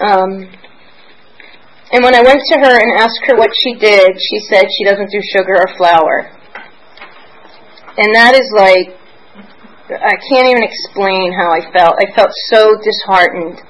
Um, 0.00 0.48
and 1.92 2.02
when 2.02 2.14
I 2.14 2.22
went 2.22 2.42
to 2.50 2.56
her 2.58 2.74
and 2.74 2.98
asked 2.98 3.22
her 3.26 3.36
what 3.36 3.50
she 3.62 3.74
did, 3.74 4.10
she 4.18 4.38
said 4.50 4.66
she 4.66 4.84
doesn't 4.84 5.10
do 5.10 5.20
sugar 5.22 5.54
or 5.54 5.70
flour. 5.78 6.26
And 7.96 8.10
that 8.14 8.34
is 8.34 8.50
like, 8.50 8.98
I 9.88 10.18
can't 10.28 10.50
even 10.50 10.66
explain 10.66 11.30
how 11.32 11.54
I 11.54 11.62
felt. 11.70 11.94
I 12.02 12.10
felt 12.10 12.30
so 12.50 12.74
disheartened 12.82 13.62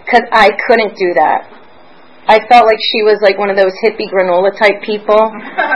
because 0.00 0.24
I 0.32 0.48
couldn't 0.66 0.96
do 0.96 1.12
that. 1.14 1.44
I 2.26 2.40
felt 2.48 2.64
like 2.64 2.80
she 2.80 3.04
was 3.04 3.20
like 3.20 3.36
one 3.36 3.50
of 3.50 3.56
those 3.56 3.74
hippie 3.84 4.08
granola 4.08 4.56
type 4.56 4.80
people. 4.80 5.20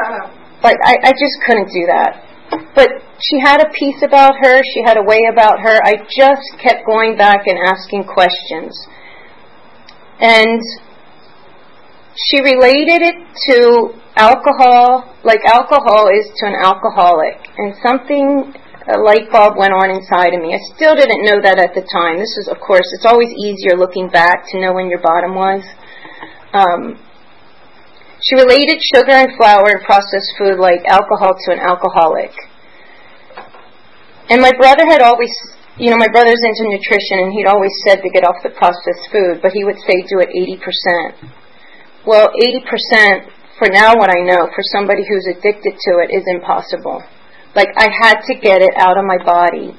like 0.64 0.80
I, 0.80 0.96
I 1.02 1.12
just 1.12 1.36
couldn't 1.44 1.68
do 1.68 1.84
that. 1.92 2.24
But 2.74 2.88
she 3.20 3.40
had 3.42 3.60
a 3.60 3.68
piece 3.74 4.00
about 4.02 4.34
her, 4.40 4.62
she 4.72 4.80
had 4.84 4.96
a 4.96 5.02
way 5.02 5.28
about 5.30 5.60
her. 5.60 5.76
I 5.84 6.00
just 6.08 6.46
kept 6.62 6.86
going 6.86 7.16
back 7.18 7.46
and 7.46 7.58
asking 7.58 8.04
questions. 8.04 8.72
And 10.20 10.62
she 12.16 12.40
related 12.40 13.04
it 13.04 13.18
to 13.52 13.92
alcohol, 14.16 15.04
like 15.20 15.44
alcohol 15.44 16.08
is 16.08 16.24
to 16.40 16.48
an 16.48 16.56
alcoholic. 16.56 17.36
And 17.60 17.76
something, 17.84 18.56
a 18.88 18.96
light 19.04 19.28
bulb 19.28 19.60
went 19.60 19.76
on 19.76 19.92
inside 19.92 20.32
of 20.32 20.40
me. 20.40 20.56
I 20.56 20.60
still 20.72 20.96
didn't 20.96 21.28
know 21.28 21.44
that 21.44 21.60
at 21.60 21.76
the 21.76 21.84
time. 21.84 22.16
This 22.16 22.32
is, 22.40 22.48
of 22.48 22.56
course, 22.56 22.88
it's 22.96 23.04
always 23.04 23.28
easier 23.36 23.76
looking 23.76 24.08
back 24.08 24.48
to 24.48 24.60
know 24.60 24.72
when 24.72 24.88
your 24.88 25.04
bottom 25.04 25.36
was. 25.36 25.60
Um, 26.56 26.96
she 28.24 28.34
related 28.40 28.80
sugar 28.80 29.12
and 29.12 29.36
flour 29.36 29.76
and 29.76 29.84
processed 29.84 30.32
food 30.40 30.56
like 30.56 30.88
alcohol 30.88 31.36
to 31.36 31.48
an 31.52 31.60
alcoholic. 31.60 32.32
And 34.32 34.40
my 34.40 34.56
brother 34.56 34.88
had 34.88 35.04
always, 35.04 35.30
you 35.76 35.92
know, 35.92 36.00
my 36.00 36.08
brother's 36.08 36.40
into 36.40 36.64
nutrition 36.64 37.28
and 37.28 37.30
he'd 37.36 37.46
always 37.46 37.70
said 37.84 38.00
to 38.00 38.08
get 38.08 38.24
off 38.24 38.40
the 38.42 38.56
processed 38.56 39.12
food, 39.12 39.44
but 39.44 39.52
he 39.52 39.68
would 39.68 39.78
say 39.84 40.00
do 40.08 40.24
it 40.24 40.32
80%. 40.32 41.44
Well, 42.06 42.30
80% 42.30 43.34
for 43.58 43.68
now 43.72 43.96
what 43.96 44.14
I 44.14 44.22
know, 44.22 44.46
for 44.54 44.62
somebody 44.70 45.02
who's 45.02 45.26
addicted 45.26 45.74
to 45.74 45.92
it 46.04 46.14
is 46.14 46.22
impossible. 46.28 47.02
Like 47.56 47.72
I 47.76 47.88
had 47.88 48.20
to 48.28 48.34
get 48.38 48.62
it 48.62 48.76
out 48.76 48.94
of 48.94 49.04
my 49.04 49.18
body. 49.18 49.74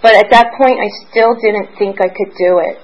But 0.00 0.14
at 0.14 0.30
that 0.30 0.54
point 0.56 0.78
I 0.78 0.88
still 1.04 1.34
didn't 1.34 1.76
think 1.76 2.00
I 2.00 2.08
could 2.08 2.32
do 2.38 2.62
it. 2.64 2.78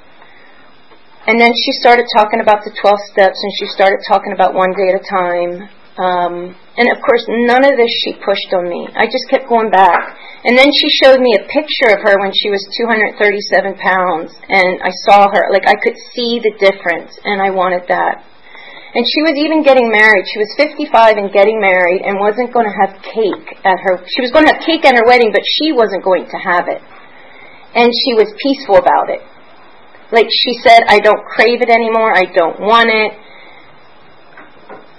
And 1.24 1.40
then 1.40 1.54
she 1.54 1.72
started 1.78 2.04
talking 2.12 2.42
about 2.42 2.66
the 2.66 2.74
12 2.74 3.14
steps 3.14 3.38
and 3.38 3.52
she 3.56 3.70
started 3.70 4.02
talking 4.10 4.34
about 4.34 4.58
one 4.58 4.74
day 4.74 4.90
at 4.90 4.98
a 4.98 5.06
time. 5.06 5.70
Um, 5.94 6.34
and 6.74 6.90
of 6.90 6.98
course, 7.04 7.22
none 7.28 7.62
of 7.62 7.78
this 7.78 7.92
she 8.02 8.18
pushed 8.18 8.50
on 8.52 8.66
me. 8.66 8.90
I 8.98 9.06
just 9.06 9.30
kept 9.30 9.46
going 9.46 9.70
back. 9.70 10.18
And 10.42 10.58
then 10.58 10.66
she 10.74 10.90
showed 10.90 11.22
me 11.22 11.38
a 11.38 11.46
picture 11.46 11.94
of 11.94 12.02
her 12.02 12.18
when 12.18 12.34
she 12.34 12.50
was 12.50 12.66
237 12.74 13.78
pounds. 13.78 14.34
And 14.50 14.82
I 14.82 14.90
saw 15.06 15.30
her, 15.30 15.48
like 15.54 15.70
I 15.70 15.78
could 15.78 15.94
see 16.10 16.42
the 16.42 16.58
difference 16.58 17.14
and 17.22 17.40
I 17.40 17.54
wanted 17.54 17.86
that. 17.86 18.26
And 18.92 19.00
she 19.08 19.24
was 19.24 19.40
even 19.40 19.64
getting 19.64 19.88
married. 19.88 20.28
She 20.28 20.36
was 20.36 20.52
55 20.60 21.16
and 21.16 21.32
getting 21.32 21.56
married 21.56 22.04
and 22.04 22.20
wasn't 22.20 22.52
going 22.52 22.68
to 22.68 22.76
have 22.76 22.92
cake 23.00 23.56
at 23.64 23.80
her, 23.80 24.04
she 24.04 24.20
was 24.20 24.28
going 24.28 24.44
to 24.44 24.52
have 24.52 24.60
cake 24.60 24.84
at 24.84 24.92
her 24.92 25.08
wedding, 25.08 25.32
but 25.32 25.40
she 25.40 25.72
wasn't 25.72 26.04
going 26.04 26.28
to 26.28 26.38
have 26.38 26.68
it. 26.68 26.84
And 27.72 27.88
she 27.88 28.12
was 28.12 28.28
peaceful 28.36 28.76
about 28.76 29.08
it. 29.08 29.24
Like 30.12 30.28
she 30.28 30.60
said, 30.60 30.84
I 30.92 31.00
don't 31.00 31.24
crave 31.24 31.64
it 31.64 31.72
anymore. 31.72 32.12
I 32.12 32.28
don't 32.28 32.60
want 32.60 32.92
it. 32.92 33.16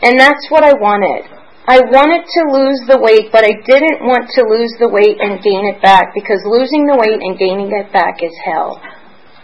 And 0.02 0.18
that's 0.18 0.50
what 0.50 0.66
I 0.66 0.74
wanted. 0.74 1.30
I 1.70 1.80
wanted 1.80 2.26
to 2.26 2.42
lose 2.50 2.82
the 2.90 3.00
weight, 3.00 3.32
but 3.32 3.46
I 3.46 3.56
didn't 3.64 4.04
want 4.04 4.28
to 4.36 4.42
lose 4.44 4.74
the 4.82 4.90
weight 4.90 5.22
and 5.22 5.40
gain 5.40 5.70
it 5.70 5.80
back 5.86 6.12
because 6.18 6.42
losing 6.44 6.90
the 6.90 6.98
weight 6.98 7.22
and 7.22 7.40
gaining 7.40 7.72
it 7.72 7.94
back 7.94 8.20
is 8.26 8.34
hell. 8.44 8.82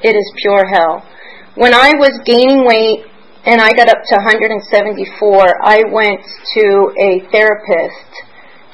It 0.02 0.18
is 0.18 0.28
pure 0.42 0.66
hell. 0.68 1.06
When 1.56 1.72
I 1.72 1.96
was 1.96 2.18
gaining 2.26 2.68
weight 2.68 3.08
and 3.50 3.58
I 3.58 3.74
got 3.74 3.90
up 3.90 3.98
to 3.98 4.16
174, 4.22 4.62
I 5.66 5.82
went 5.90 6.22
to 6.22 6.66
a 7.02 7.26
therapist 7.34 8.10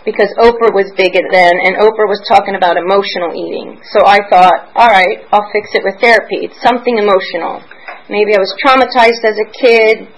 because 0.03 0.27
Oprah 0.35 0.75
was 0.75 0.91
big 0.99 1.15
at 1.15 1.23
then, 1.31 1.55
and 1.63 1.79
Oprah 1.79 2.11
was 2.11 2.19
talking 2.27 2.59
about 2.59 2.75
emotional 2.75 3.31
eating. 3.31 3.79
So 3.95 4.05
I 4.05 4.19
thought, 4.27 4.75
all 4.75 4.91
right, 4.91 5.23
I'll 5.31 5.47
fix 5.55 5.71
it 5.73 5.81
with 5.87 5.97
therapy. 6.03 6.43
It's 6.45 6.59
something 6.59 6.99
emotional. 6.99 7.63
Maybe 8.11 8.35
I 8.35 8.39
was 8.43 8.51
traumatized 8.61 9.23
as 9.23 9.39
a 9.39 9.47
kid. 9.49 10.11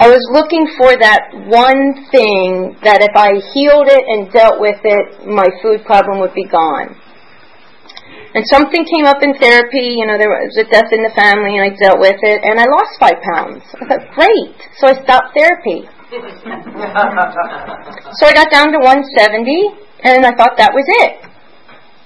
I 0.00 0.08
was 0.08 0.24
looking 0.32 0.66
for 0.80 0.96
that 0.96 1.36
one 1.46 2.08
thing 2.08 2.80
that 2.82 3.04
if 3.04 3.12
I 3.12 3.38
healed 3.52 3.92
it 3.92 4.04
and 4.08 4.32
dealt 4.32 4.58
with 4.58 4.80
it, 4.82 5.28
my 5.28 5.46
food 5.62 5.84
problem 5.84 6.18
would 6.24 6.34
be 6.34 6.48
gone. 6.48 6.96
And 8.36 8.44
something 8.52 8.84
came 8.84 9.08
up 9.08 9.24
in 9.24 9.32
therapy, 9.40 9.96
you 9.96 10.04
know, 10.04 10.20
there 10.20 10.28
was 10.28 10.52
a 10.60 10.68
death 10.68 10.92
in 10.92 11.00
the 11.00 11.14
family 11.16 11.56
and 11.56 11.64
I 11.64 11.72
dealt 11.72 11.96
with 11.96 12.20
it 12.20 12.44
and 12.44 12.60
I 12.60 12.68
lost 12.68 13.00
five 13.00 13.16
pounds. 13.32 13.64
I 13.80 13.88
thought, 13.88 14.04
great. 14.12 14.60
So 14.76 14.92
I 14.92 14.94
stopped 15.00 15.32
therapy 15.32 15.88
so 16.06 16.14
I 18.22 18.32
got 18.32 18.46
down 18.54 18.70
to 18.70 18.78
170, 18.78 19.10
and 20.06 20.22
I 20.22 20.30
thought 20.38 20.54
that 20.54 20.70
was 20.70 20.86
it. 21.02 21.18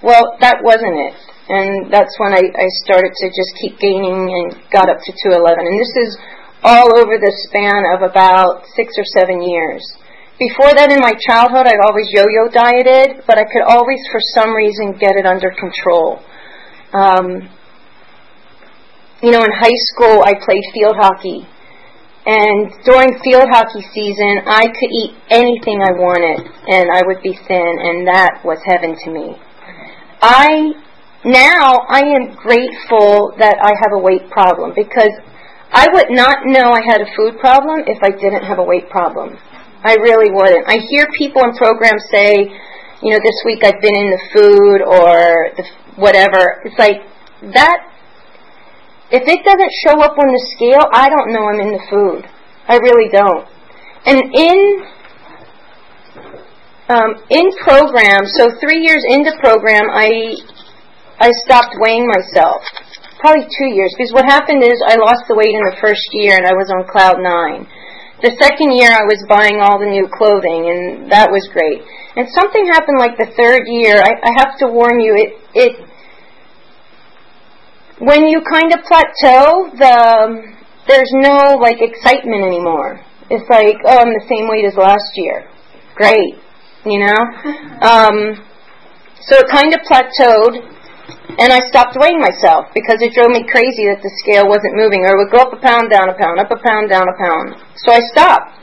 Well, 0.01 0.41
that 0.41 0.65
wasn't 0.65 0.97
it. 0.97 1.13
And 1.53 1.93
that's 1.93 2.17
when 2.17 2.33
I, 2.33 2.41
I 2.41 2.65
started 2.89 3.13
to 3.13 3.27
just 3.29 3.53
keep 3.61 3.77
gaining 3.77 4.25
and 4.33 4.57
got 4.73 4.89
up 4.89 5.05
to 5.05 5.13
211. 5.13 5.53
And 5.53 5.77
this 5.77 5.93
is 6.01 6.17
all 6.65 6.97
over 6.97 7.21
the 7.21 7.29
span 7.45 7.85
of 7.93 8.01
about 8.01 8.65
six 8.73 8.97
or 8.97 9.05
seven 9.05 9.45
years. 9.45 9.85
Before 10.41 10.73
that, 10.73 10.89
in 10.89 11.05
my 11.05 11.13
childhood, 11.21 11.69
I'd 11.69 11.85
always 11.85 12.09
yo-yo 12.17 12.49
dieted, 12.49 13.29
but 13.29 13.37
I 13.37 13.45
could 13.45 13.61
always, 13.69 14.01
for 14.11 14.21
some 14.33 14.57
reason, 14.57 14.97
get 14.97 15.13
it 15.21 15.27
under 15.29 15.53
control. 15.53 16.25
Um, 16.97 17.45
you 19.21 19.31
know, 19.31 19.45
in 19.45 19.53
high 19.53 19.81
school, 19.93 20.25
I 20.25 20.33
played 20.41 20.65
field 20.73 20.97
hockey, 20.97 21.45
and 22.25 22.73
during 22.85 23.21
field 23.25 23.49
hockey 23.53 23.81
season, 23.93 24.45
I 24.47 24.65
could 24.65 24.93
eat 24.93 25.13
anything 25.29 25.81
I 25.81 25.93
wanted 25.93 26.41
and 26.69 26.91
I 26.93 27.01
would 27.07 27.23
be 27.23 27.33
thin 27.33 27.73
and 27.81 28.07
that 28.09 28.45
was 28.45 28.61
heaven 28.65 28.95
to 29.05 29.11
me. 29.11 29.41
I, 30.21 30.73
now 31.25 31.81
I 31.89 32.01
am 32.01 32.37
grateful 32.37 33.33
that 33.39 33.57
I 33.61 33.73
have 33.73 33.93
a 33.97 33.99
weight 33.99 34.29
problem 34.29 34.73
because 34.77 35.17
I 35.73 35.89
would 35.93 36.11
not 36.11 36.45
know 36.45 36.73
I 36.73 36.83
had 36.85 37.01
a 37.01 37.09
food 37.17 37.41
problem 37.41 37.85
if 37.87 37.99
I 38.03 38.11
didn't 38.11 38.45
have 38.45 38.59
a 38.59 38.65
weight 38.65 38.91
problem. 38.91 39.39
I 39.83 39.95
really 39.97 40.31
wouldn't. 40.31 40.69
I 40.69 40.77
hear 40.89 41.09
people 41.17 41.43
in 41.45 41.57
programs 41.57 42.05
say, 42.13 42.37
you 43.03 43.11
know, 43.13 43.21
this 43.25 43.39
week 43.45 43.65
I've 43.65 43.81
been 43.81 43.97
in 43.97 44.11
the 44.13 44.23
food 44.33 44.79
or 44.85 45.57
the 45.57 45.65
whatever. 45.97 46.61
It's 46.65 46.79
like 46.79 47.01
that 47.55 47.91
if 49.11 49.27
it 49.27 49.41
doesn't 49.43 49.73
show 49.83 49.99
up 50.05 50.15
on 50.19 50.29
the 50.31 50.43
scale, 50.55 50.87
I 50.93 51.09
don't 51.09 51.33
know 51.33 51.49
I'm 51.49 51.61
in 51.61 51.73
the 51.73 51.85
food. 51.91 52.29
I 52.69 52.77
really 52.79 53.11
don't. 53.11 53.43
And 54.07 54.21
in 54.37 54.59
um, 56.91 57.11
in 57.31 57.47
program, 57.63 58.27
so 58.39 58.51
three 58.61 58.83
years 58.83 59.03
into 59.09 59.33
program, 59.41 59.89
I 59.91 60.37
I 61.19 61.31
stopped 61.47 61.75
weighing 61.79 62.07
myself. 62.07 62.63
Probably 63.19 63.45
two 63.45 63.69
years, 63.75 63.93
because 63.97 64.13
what 64.13 64.25
happened 64.25 64.63
is 64.63 64.81
I 64.81 64.97
lost 64.97 65.29
the 65.29 65.37
weight 65.37 65.53
in 65.53 65.61
the 65.69 65.77
first 65.81 66.09
year, 66.13 66.37
and 66.37 66.47
I 66.47 66.55
was 66.57 66.73
on 66.73 66.89
cloud 66.89 67.21
nine. 67.21 67.69
The 68.21 68.37
second 68.37 68.77
year, 68.77 68.93
I 68.93 69.09
was 69.09 69.25
buying 69.29 69.65
all 69.65 69.81
the 69.81 69.89
new 69.89 70.05
clothing, 70.13 70.69
and 70.69 71.11
that 71.11 71.33
was 71.33 71.49
great. 71.49 71.81
And 72.17 72.29
something 72.37 72.69
happened 72.69 73.01
like 73.01 73.17
the 73.17 73.33
third 73.33 73.65
year. 73.65 73.97
I, 73.97 74.13
I 74.21 74.33
have 74.37 74.59
to 74.61 74.67
warn 74.69 75.01
you, 75.01 75.17
it 75.17 75.31
it 75.57 75.73
when 78.01 78.29
you 78.29 78.41
kind 78.45 78.73
of 78.73 78.81
plateau, 78.85 79.73
the 79.77 80.57
there's 80.89 81.13
no 81.13 81.57
like 81.61 81.81
excitement 81.81 82.45
anymore. 82.45 83.01
It's 83.31 83.49
like, 83.49 83.79
oh, 83.87 83.99
I'm 84.01 84.11
the 84.11 84.27
same 84.27 84.49
weight 84.49 84.65
as 84.65 84.75
last 84.75 85.15
year. 85.15 85.49
Great, 85.95 86.35
you 86.85 86.99
know. 86.99 87.21
Um, 87.81 88.37
so 89.25 89.41
it 89.41 89.49
kind 89.49 89.73
of 89.73 89.81
plateaued, 89.89 90.61
and 91.39 91.53
I 91.53 91.61
stopped 91.71 91.97
weighing 91.99 92.21
myself 92.21 92.71
because 92.75 93.01
it 93.01 93.15
drove 93.15 93.31
me 93.31 93.47
crazy 93.49 93.89
that 93.89 94.03
the 94.03 94.13
scale 94.23 94.47
wasn't 94.51 94.77
moving, 94.77 95.07
or 95.07 95.15
it 95.15 95.19
would 95.23 95.33
go 95.33 95.43
up 95.45 95.53
a 95.55 95.61
pound, 95.61 95.91
down 95.91 96.09
a 96.11 96.17
pound, 96.17 96.39
up 96.39 96.51
a 96.51 96.61
pound, 96.61 96.91
down 96.91 97.07
a 97.07 97.17
pound. 97.17 97.59
So 97.81 97.93
I 97.93 98.01
stopped 98.13 98.61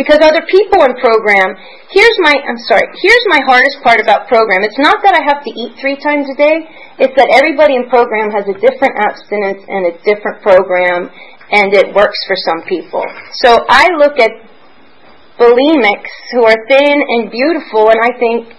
because 0.00 0.24
other 0.24 0.40
people 0.48 0.80
in 0.88 0.96
program. 0.96 1.52
Here's 1.92 2.16
my, 2.24 2.32
I'm 2.32 2.56
sorry. 2.64 2.88
Here's 3.04 3.26
my 3.28 3.44
hardest 3.44 3.84
part 3.84 4.00
about 4.00 4.32
program. 4.32 4.64
It's 4.64 4.80
not 4.80 5.04
that 5.04 5.12
I 5.12 5.20
have 5.28 5.44
to 5.44 5.52
eat 5.52 5.76
three 5.76 6.00
times 6.00 6.24
a 6.32 6.36
day. 6.40 6.64
It's 6.96 7.12
that 7.20 7.28
everybody 7.36 7.76
in 7.76 7.84
program 7.92 8.32
has 8.32 8.48
a 8.48 8.56
different 8.56 8.96
abstinence 8.96 9.60
and 9.68 9.92
a 9.92 9.94
different 10.00 10.40
program, 10.40 11.12
and 11.52 11.76
it 11.76 11.92
works 11.92 12.16
for 12.24 12.36
some 12.48 12.64
people. 12.64 13.04
So 13.44 13.60
I 13.68 13.92
look 14.00 14.16
at 14.16 14.32
bulimics 15.36 16.14
who 16.32 16.48
are 16.48 16.56
thin 16.64 16.96
and 16.96 17.28
beautiful, 17.28 17.92
and 17.92 18.00
I 18.00 18.16
think, 18.16 18.56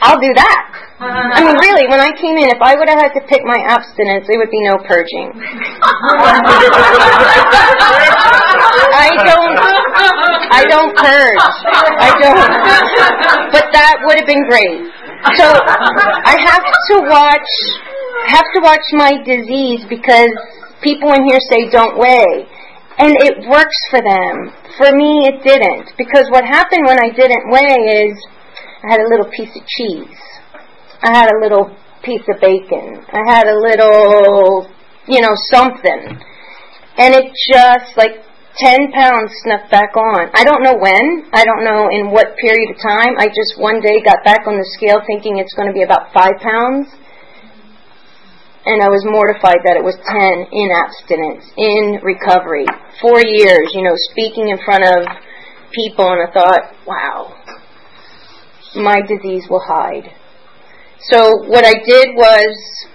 I'll 0.00 0.20
do 0.20 0.32
that. 0.34 0.76
Uh-huh. 0.96 1.12
I 1.12 1.44
mean, 1.44 1.56
really, 1.60 1.84
when 1.92 2.00
I 2.00 2.08
came 2.16 2.40
in, 2.40 2.48
if 2.48 2.60
I 2.60 2.72
would 2.72 2.88
have 2.88 2.96
had 2.96 3.12
to 3.20 3.22
pick 3.28 3.44
my 3.44 3.60
abstinence, 3.68 4.24
there 4.24 4.40
would 4.40 4.48
be 4.48 4.64
no 4.64 4.80
purging. 4.80 5.28
I 8.96 9.12
don't, 9.20 9.56
I 10.56 10.64
don't 10.72 10.96
purge. 10.96 11.44
I 12.00 12.10
don't. 12.16 12.48
But 13.52 13.68
that 13.76 14.00
would 14.08 14.16
have 14.16 14.28
been 14.28 14.48
great. 14.48 14.88
So 15.36 15.44
I 15.52 16.32
have 16.40 16.64
to 16.64 16.96
watch, 17.12 17.50
have 18.32 18.48
to 18.56 18.60
watch 18.64 18.86
my 18.96 19.20
disease 19.20 19.84
because 19.88 20.32
people 20.80 21.12
in 21.12 21.24
here 21.28 21.40
say 21.52 21.68
don't 21.68 21.98
weigh. 21.98 22.48
And 22.96 23.12
it 23.20 23.44
works 23.48 23.76
for 23.92 24.00
them. 24.00 24.48
For 24.80 24.88
me, 24.96 25.28
it 25.28 25.44
didn't. 25.44 25.92
Because 26.00 26.24
what 26.32 26.44
happened 26.44 26.88
when 26.88 26.96
I 26.96 27.12
didn't 27.12 27.52
weigh 27.52 28.08
is 28.08 28.16
I 28.86 28.92
had 28.94 29.00
a 29.00 29.08
little 29.10 29.26
piece 29.34 29.50
of 29.50 29.66
cheese. 29.66 30.14
I 31.02 31.10
had 31.10 31.28
a 31.34 31.42
little 31.42 31.74
piece 32.04 32.22
of 32.30 32.40
bacon. 32.40 33.02
I 33.10 33.26
had 33.26 33.48
a 33.48 33.58
little, 33.58 34.70
you 35.08 35.20
know, 35.20 35.34
something. 35.50 36.22
And 36.96 37.10
it 37.14 37.34
just, 37.50 37.98
like, 37.98 38.22
10 38.62 38.92
pounds 38.92 39.34
snuck 39.42 39.68
back 39.70 39.96
on. 39.96 40.30
I 40.34 40.44
don't 40.44 40.62
know 40.62 40.78
when. 40.78 41.26
I 41.34 41.44
don't 41.44 41.64
know 41.64 41.90
in 41.90 42.14
what 42.14 42.38
period 42.38 42.70
of 42.70 42.80
time. 42.80 43.18
I 43.18 43.26
just 43.26 43.58
one 43.58 43.82
day 43.82 44.00
got 44.00 44.22
back 44.24 44.46
on 44.46 44.54
the 44.54 44.68
scale 44.78 45.02
thinking 45.04 45.38
it's 45.38 45.52
going 45.54 45.68
to 45.68 45.74
be 45.74 45.82
about 45.82 46.14
5 46.14 46.30
pounds 46.40 46.86
and 48.66 48.82
I 48.82 48.90
was 48.90 49.06
mortified 49.06 49.62
that 49.62 49.78
it 49.78 49.84
was 49.86 49.94
10 49.94 50.50
in 50.50 50.68
abstinence, 50.74 51.46
in 51.54 52.02
recovery. 52.02 52.66
Four 52.98 53.22
years, 53.22 53.70
you 53.70 53.86
know, 53.86 53.94
speaking 54.10 54.50
in 54.50 54.58
front 54.66 54.82
of 54.82 55.06
people, 55.70 56.10
and 56.10 56.26
I 56.26 56.28
thought, 56.34 56.74
wow, 56.82 57.35
my 58.76 59.00
disease 59.00 59.44
will 59.48 59.62
hide. 59.66 60.12
So 61.08 61.44
what 61.48 61.64
I 61.64 61.74
did 61.84 62.14
was 62.14 62.86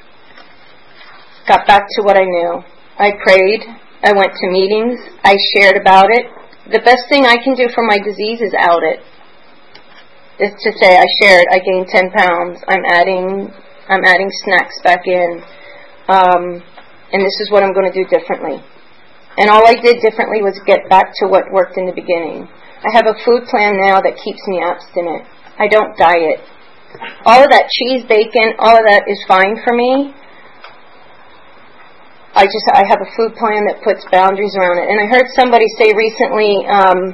got 1.47 1.67
back 1.67 1.84
to 1.97 2.03
what 2.03 2.17
I 2.17 2.25
knew. 2.25 2.63
I 2.97 3.12
prayed, 3.23 3.62
I 4.03 4.13
went 4.13 4.34
to 4.34 4.51
meetings, 4.51 4.99
I 5.23 5.36
shared 5.53 5.77
about 5.79 6.10
it. 6.10 6.25
The 6.71 6.82
best 6.86 7.10
thing 7.10 7.25
I 7.25 7.38
can 7.43 7.56
do 7.56 7.67
for 7.73 7.84
my 7.84 7.97
disease 7.97 8.41
is 8.41 8.53
out 8.58 8.84
it. 8.84 8.99
Is 10.39 10.53
to 10.63 10.71
say 10.79 10.97
I 10.97 11.06
shared, 11.21 11.45
I 11.51 11.60
gained 11.60 11.88
10 11.88 12.12
pounds, 12.12 12.60
I'm 12.67 12.86
adding 12.86 13.53
I'm 13.89 14.06
adding 14.06 14.29
snacks 14.45 14.79
back 14.84 15.06
in 15.06 15.43
um, 16.08 16.63
and 17.12 17.21
this 17.21 17.38
is 17.41 17.51
what 17.51 17.63
I'm 17.63 17.73
going 17.73 17.91
to 17.91 17.95
do 17.95 18.08
differently. 18.08 18.63
And 19.38 19.49
all 19.49 19.67
I 19.67 19.75
did 19.75 20.01
differently 20.01 20.41
was 20.41 20.60
get 20.65 20.88
back 20.89 21.12
to 21.19 21.27
what 21.27 21.51
worked 21.51 21.77
in 21.77 21.86
the 21.86 21.95
beginning. 21.95 22.47
I 22.84 22.89
have 22.93 23.08
a 23.08 23.15
food 23.23 23.47
plan 23.47 23.77
now 23.77 24.01
that 24.01 24.17
keeps 24.17 24.41
me 24.47 24.60
abstinent. 24.60 25.23
I 25.62 25.69
don't 25.69 25.93
diet. 25.93 26.41
All 27.30 27.38
of 27.38 27.50
that 27.54 27.69
cheese, 27.69 28.02
bacon, 28.10 28.58
all 28.58 28.74
of 28.74 28.82
that 28.89 29.06
is 29.06 29.21
fine 29.30 29.62
for 29.62 29.78
me. 29.78 30.10
I 32.34 32.50
just 32.50 32.65
I 32.74 32.82
have 32.89 33.04
a 33.04 33.10
food 33.13 33.38
plan 33.38 33.69
that 33.69 33.84
puts 33.86 34.02
boundaries 34.10 34.58
around 34.58 34.82
it. 34.82 34.89
And 34.89 34.97
I 34.97 35.06
heard 35.06 35.30
somebody 35.38 35.67
say 35.78 35.93
recently, 35.93 36.63
um, 36.65 37.13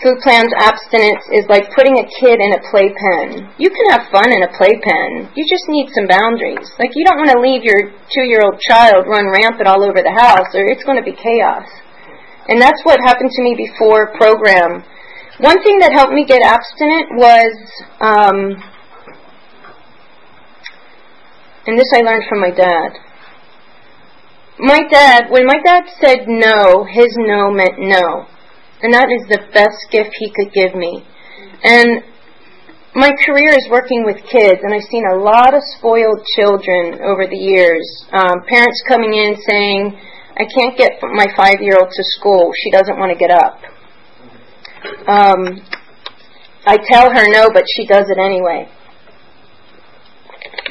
food 0.00 0.18
plans 0.24 0.54
abstinence 0.56 1.20
is 1.34 1.44
like 1.52 1.68
putting 1.76 2.00
a 2.00 2.06
kid 2.06 2.40
in 2.40 2.56
a 2.56 2.60
playpen. 2.72 3.44
You 3.60 3.68
can 3.68 3.86
have 3.92 4.08
fun 4.08 4.30
in 4.32 4.40
a 4.46 4.50
playpen. 4.54 5.34
You 5.36 5.44
just 5.44 5.66
need 5.68 5.92
some 5.92 6.08
boundaries. 6.08 6.70
Like 6.80 6.96
you 6.96 7.04
don't 7.04 7.20
want 7.20 7.34
to 7.36 7.40
leave 7.42 7.66
your 7.66 7.92
two-year-old 8.08 8.56
child 8.64 9.04
run 9.04 9.28
rampant 9.28 9.66
all 9.66 9.82
over 9.84 10.00
the 10.00 10.14
house, 10.14 10.48
or 10.56 10.64
it's 10.64 10.86
going 10.86 10.96
to 10.96 11.04
be 11.04 11.12
chaos. 11.12 11.66
And 12.48 12.56
that's 12.62 12.80
what 12.86 13.02
happened 13.04 13.34
to 13.34 13.42
me 13.42 13.52
before 13.58 14.14
program. 14.16 14.86
One 15.38 15.60
thing 15.64 15.78
that 15.80 15.90
helped 15.90 16.12
me 16.12 16.24
get 16.24 16.38
abstinent 16.46 17.18
was, 17.18 17.54
um, 17.98 18.54
and 21.66 21.74
this 21.74 21.90
I 21.92 22.06
learned 22.06 22.22
from 22.28 22.40
my 22.40 22.54
dad. 22.54 22.94
My 24.60 24.78
dad, 24.88 25.30
when 25.30 25.44
my 25.44 25.58
dad 25.58 25.90
said 25.98 26.28
no, 26.28 26.86
his 26.86 27.10
no 27.18 27.50
meant 27.50 27.82
no. 27.82 28.30
And 28.82 28.94
that 28.94 29.10
is 29.10 29.26
the 29.26 29.42
best 29.50 29.90
gift 29.90 30.14
He 30.14 30.30
could 30.30 30.52
give 30.54 30.76
me. 30.76 31.02
And 31.64 32.04
my 32.94 33.10
career 33.26 33.50
is 33.58 33.66
working 33.70 34.04
with 34.04 34.22
kids, 34.30 34.60
and 34.62 34.70
I've 34.70 34.86
seen 34.86 35.02
a 35.10 35.18
lot 35.18 35.50
of 35.50 35.62
spoiled 35.78 36.22
children 36.38 37.02
over 37.02 37.26
the 37.26 37.34
years. 37.34 37.82
Um, 38.12 38.46
parents 38.46 38.84
coming 38.86 39.14
in 39.14 39.34
saying, 39.42 39.98
I 40.38 40.46
can't 40.46 40.78
get 40.78 41.02
my 41.02 41.26
five 41.34 41.58
year 41.58 41.74
old 41.74 41.90
to 41.90 42.04
school. 42.14 42.52
She 42.62 42.70
doesn't 42.70 42.98
want 43.02 43.10
to 43.10 43.18
get 43.18 43.34
up. 43.34 43.73
Um, 45.06 45.64
I 46.66 46.76
tell 46.76 47.12
her 47.12 47.24
no, 47.32 47.48
but 47.52 47.64
she 47.76 47.86
does 47.86 48.08
it 48.08 48.18
anyway. 48.18 48.68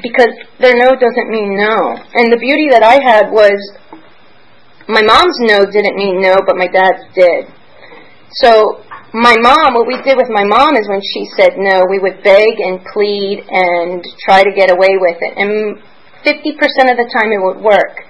Because 0.01 0.33
their 0.59 0.75
no 0.75 0.95
doesn't 0.95 1.29
mean 1.29 1.55
no. 1.55 1.97
And 2.13 2.31
the 2.31 2.37
beauty 2.37 2.69
that 2.71 2.83
I 2.83 3.01
had 3.01 3.31
was 3.31 3.57
my 4.87 5.01
mom's 5.01 5.37
no 5.39 5.65
didn't 5.65 5.95
mean 5.95 6.21
no, 6.21 6.35
but 6.45 6.57
my 6.57 6.67
dad's 6.67 7.05
did. 7.15 7.47
So 8.41 8.83
my 9.13 9.37
mom, 9.37 9.77
what 9.77 9.87
we 9.87 10.01
did 10.01 10.17
with 10.17 10.29
my 10.29 10.43
mom 10.43 10.75
is 10.75 10.89
when 10.89 11.01
she 11.13 11.25
said 11.37 11.53
no, 11.57 11.85
we 11.89 11.99
would 11.99 12.23
beg 12.23 12.57
and 12.57 12.81
plead 12.93 13.45
and 13.49 14.03
try 14.25 14.43
to 14.43 14.51
get 14.51 14.71
away 14.71 14.97
with 14.97 15.17
it. 15.21 15.37
And 15.37 15.77
50% 16.25 16.91
of 16.91 16.97
the 16.97 17.09
time 17.13 17.31
it 17.31 17.41
would 17.41 17.61
work. 17.61 18.01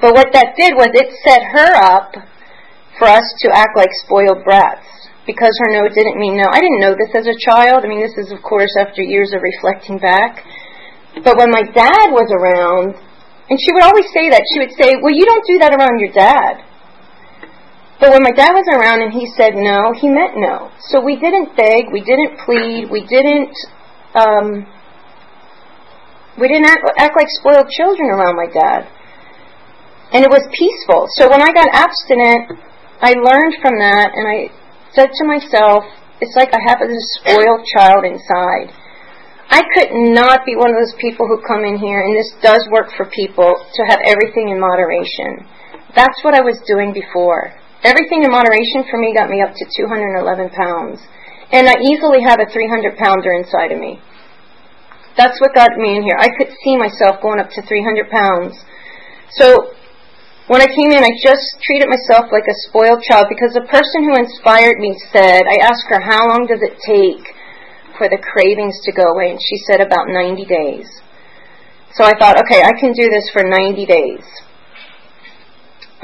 But 0.00 0.14
what 0.14 0.32
that 0.32 0.54
did 0.56 0.74
was 0.74 0.90
it 0.94 1.10
set 1.26 1.42
her 1.42 1.74
up 1.82 2.14
for 2.98 3.08
us 3.08 3.24
to 3.40 3.50
act 3.54 3.76
like 3.76 3.90
spoiled 4.06 4.44
brats. 4.44 4.86
Because 5.26 5.54
her 5.62 5.70
no 5.70 5.86
didn't 5.86 6.18
mean 6.18 6.36
no. 6.36 6.50
I 6.50 6.58
didn't 6.58 6.82
know 6.82 6.98
this 6.98 7.14
as 7.14 7.30
a 7.30 7.38
child. 7.38 7.84
I 7.84 7.88
mean, 7.88 8.02
this 8.02 8.18
is, 8.18 8.32
of 8.32 8.42
course, 8.42 8.74
after 8.74 9.02
years 9.02 9.30
of 9.30 9.42
reflecting 9.42 9.98
back. 9.98 10.42
But 11.22 11.38
when 11.38 11.50
my 11.50 11.62
dad 11.62 12.10
was 12.10 12.26
around, 12.34 12.98
and 13.48 13.58
she 13.60 13.70
would 13.70 13.84
always 13.84 14.08
say 14.10 14.30
that, 14.34 14.42
she 14.54 14.58
would 14.64 14.74
say, 14.74 14.98
Well, 14.98 15.14
you 15.14 15.26
don't 15.26 15.46
do 15.46 15.58
that 15.62 15.76
around 15.76 16.00
your 16.00 16.10
dad. 16.10 16.64
But 18.02 18.10
when 18.10 18.26
my 18.26 18.34
dad 18.34 18.50
was 18.50 18.66
around 18.66 18.98
and 18.98 19.14
he 19.14 19.30
said 19.38 19.54
no, 19.54 19.94
he 19.94 20.10
meant 20.10 20.34
no. 20.34 20.74
So 20.90 20.98
we 20.98 21.14
didn't 21.14 21.54
beg, 21.54 21.94
we 21.94 22.02
didn't 22.02 22.34
plead, 22.42 22.90
we 22.90 23.06
didn't, 23.06 23.54
um, 24.18 24.66
we 26.34 26.50
didn't 26.50 26.66
act, 26.66 26.82
act 26.98 27.14
like 27.14 27.30
spoiled 27.38 27.70
children 27.70 28.10
around 28.10 28.34
my 28.34 28.50
dad. 28.50 28.90
And 30.10 30.26
it 30.26 30.30
was 30.34 30.42
peaceful. 30.50 31.06
So 31.14 31.30
when 31.30 31.46
I 31.46 31.54
got 31.54 31.70
abstinent, 31.70 32.58
I 32.98 33.14
learned 33.14 33.54
from 33.62 33.78
that 33.78 34.10
and 34.18 34.26
I 34.26 34.50
said 34.94 35.10
to 35.12 35.24
myself, 35.24 35.84
it's 36.20 36.36
like 36.36 36.54
I 36.54 36.62
have 36.68 36.78
this 36.84 37.08
spoiled 37.18 37.64
child 37.74 38.04
inside. 38.04 38.70
I 39.52 39.60
could 39.76 39.92
not 40.16 40.46
be 40.48 40.56
one 40.56 40.72
of 40.72 40.80
those 40.80 40.96
people 40.96 41.28
who 41.28 41.44
come 41.44 41.64
in 41.64 41.76
here, 41.76 42.00
and 42.00 42.16
this 42.16 42.32
does 42.40 42.64
work 42.72 42.88
for 42.96 43.04
people, 43.12 43.52
to 43.52 43.82
have 43.84 44.00
everything 44.04 44.48
in 44.48 44.60
moderation. 44.60 45.44
That's 45.92 46.24
what 46.24 46.32
I 46.32 46.40
was 46.40 46.56
doing 46.64 46.96
before. 46.96 47.52
Everything 47.84 48.24
in 48.24 48.30
moderation 48.30 48.88
for 48.88 48.96
me 48.96 49.12
got 49.12 49.28
me 49.28 49.42
up 49.42 49.52
to 49.52 49.64
211 49.76 50.56
pounds. 50.56 51.04
And 51.52 51.68
I 51.68 51.76
easily 51.84 52.24
have 52.24 52.40
a 52.40 52.48
300 52.48 52.96
pounder 52.96 53.36
inside 53.36 53.72
of 53.72 53.80
me. 53.82 54.00
That's 55.18 55.36
what 55.40 55.52
got 55.52 55.76
me 55.76 56.00
in 56.00 56.02
here. 56.02 56.16
I 56.16 56.32
could 56.32 56.48
see 56.64 56.80
myself 56.80 57.20
going 57.20 57.40
up 57.40 57.50
to 57.52 57.60
300 57.60 58.08
pounds. 58.08 58.56
So 59.36 59.76
when 60.52 60.60
I 60.60 60.68
came 60.68 60.92
in, 60.92 61.00
I 61.00 61.16
just 61.16 61.56
treated 61.64 61.88
myself 61.88 62.28
like 62.28 62.44
a 62.44 62.60
spoiled 62.68 63.00
child 63.08 63.24
because 63.32 63.56
the 63.56 63.64
person 63.72 64.04
who 64.04 64.20
inspired 64.20 64.76
me 64.76 64.92
said, 65.08 65.48
I 65.48 65.64
asked 65.64 65.88
her, 65.88 65.96
how 65.96 66.28
long 66.28 66.44
does 66.44 66.60
it 66.60 66.76
take 66.84 67.24
for 67.96 68.04
the 68.12 68.20
cravings 68.20 68.76
to 68.84 68.92
go 68.92 69.16
away? 69.16 69.32
And 69.32 69.40
she 69.40 69.56
said 69.64 69.80
about 69.80 70.12
90 70.12 70.44
days. 70.44 70.92
So 71.96 72.04
I 72.04 72.12
thought, 72.20 72.36
okay, 72.44 72.60
I 72.60 72.76
can 72.76 72.92
do 72.92 73.08
this 73.08 73.32
for 73.32 73.48
90 73.48 73.80
days. 73.88 74.20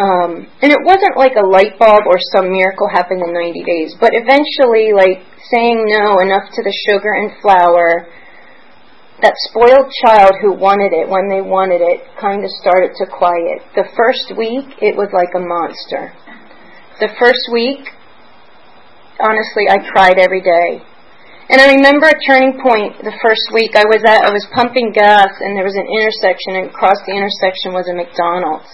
Um, 0.00 0.48
and 0.64 0.72
it 0.72 0.80
wasn't 0.80 1.20
like 1.20 1.36
a 1.36 1.44
light 1.44 1.76
bulb 1.76 2.08
or 2.08 2.16
some 2.32 2.48
miracle 2.48 2.88
happened 2.88 3.20
in 3.20 3.36
90 3.36 3.68
days, 3.68 4.00
but 4.00 4.16
eventually, 4.16 4.96
like 4.96 5.28
saying 5.52 5.84
no 5.92 6.24
enough 6.24 6.48
to 6.56 6.64
the 6.64 6.72
sugar 6.88 7.12
and 7.12 7.36
flour, 7.44 8.08
that 9.22 9.34
spoiled 9.50 9.90
child 10.06 10.30
who 10.40 10.54
wanted 10.54 10.94
it 10.94 11.10
when 11.10 11.26
they 11.26 11.42
wanted 11.42 11.82
it 11.82 12.06
kind 12.22 12.46
of 12.46 12.50
started 12.62 12.94
to 13.02 13.06
quiet. 13.10 13.66
The 13.74 13.90
first 13.98 14.30
week, 14.38 14.78
it 14.78 14.94
was 14.94 15.10
like 15.10 15.34
a 15.34 15.42
monster. 15.42 16.14
The 17.02 17.10
first 17.18 17.50
week, 17.50 17.82
honestly, 19.18 19.66
I 19.66 19.82
cried 19.90 20.22
every 20.22 20.42
day. 20.42 20.82
And 21.50 21.58
I 21.64 21.74
remember 21.74 22.06
a 22.06 22.18
turning 22.28 22.60
point 22.60 23.00
the 23.00 23.16
first 23.24 23.48
week 23.56 23.74
I 23.74 23.88
was 23.88 24.04
at, 24.04 24.20
I 24.20 24.30
was 24.30 24.44
pumping 24.52 24.92
gas 24.92 25.32
and 25.40 25.56
there 25.56 25.64
was 25.64 25.80
an 25.80 25.88
intersection 25.88 26.60
and 26.60 26.68
across 26.68 27.00
the 27.08 27.16
intersection 27.16 27.72
was 27.72 27.88
a 27.88 27.96
McDonald's. 27.96 28.68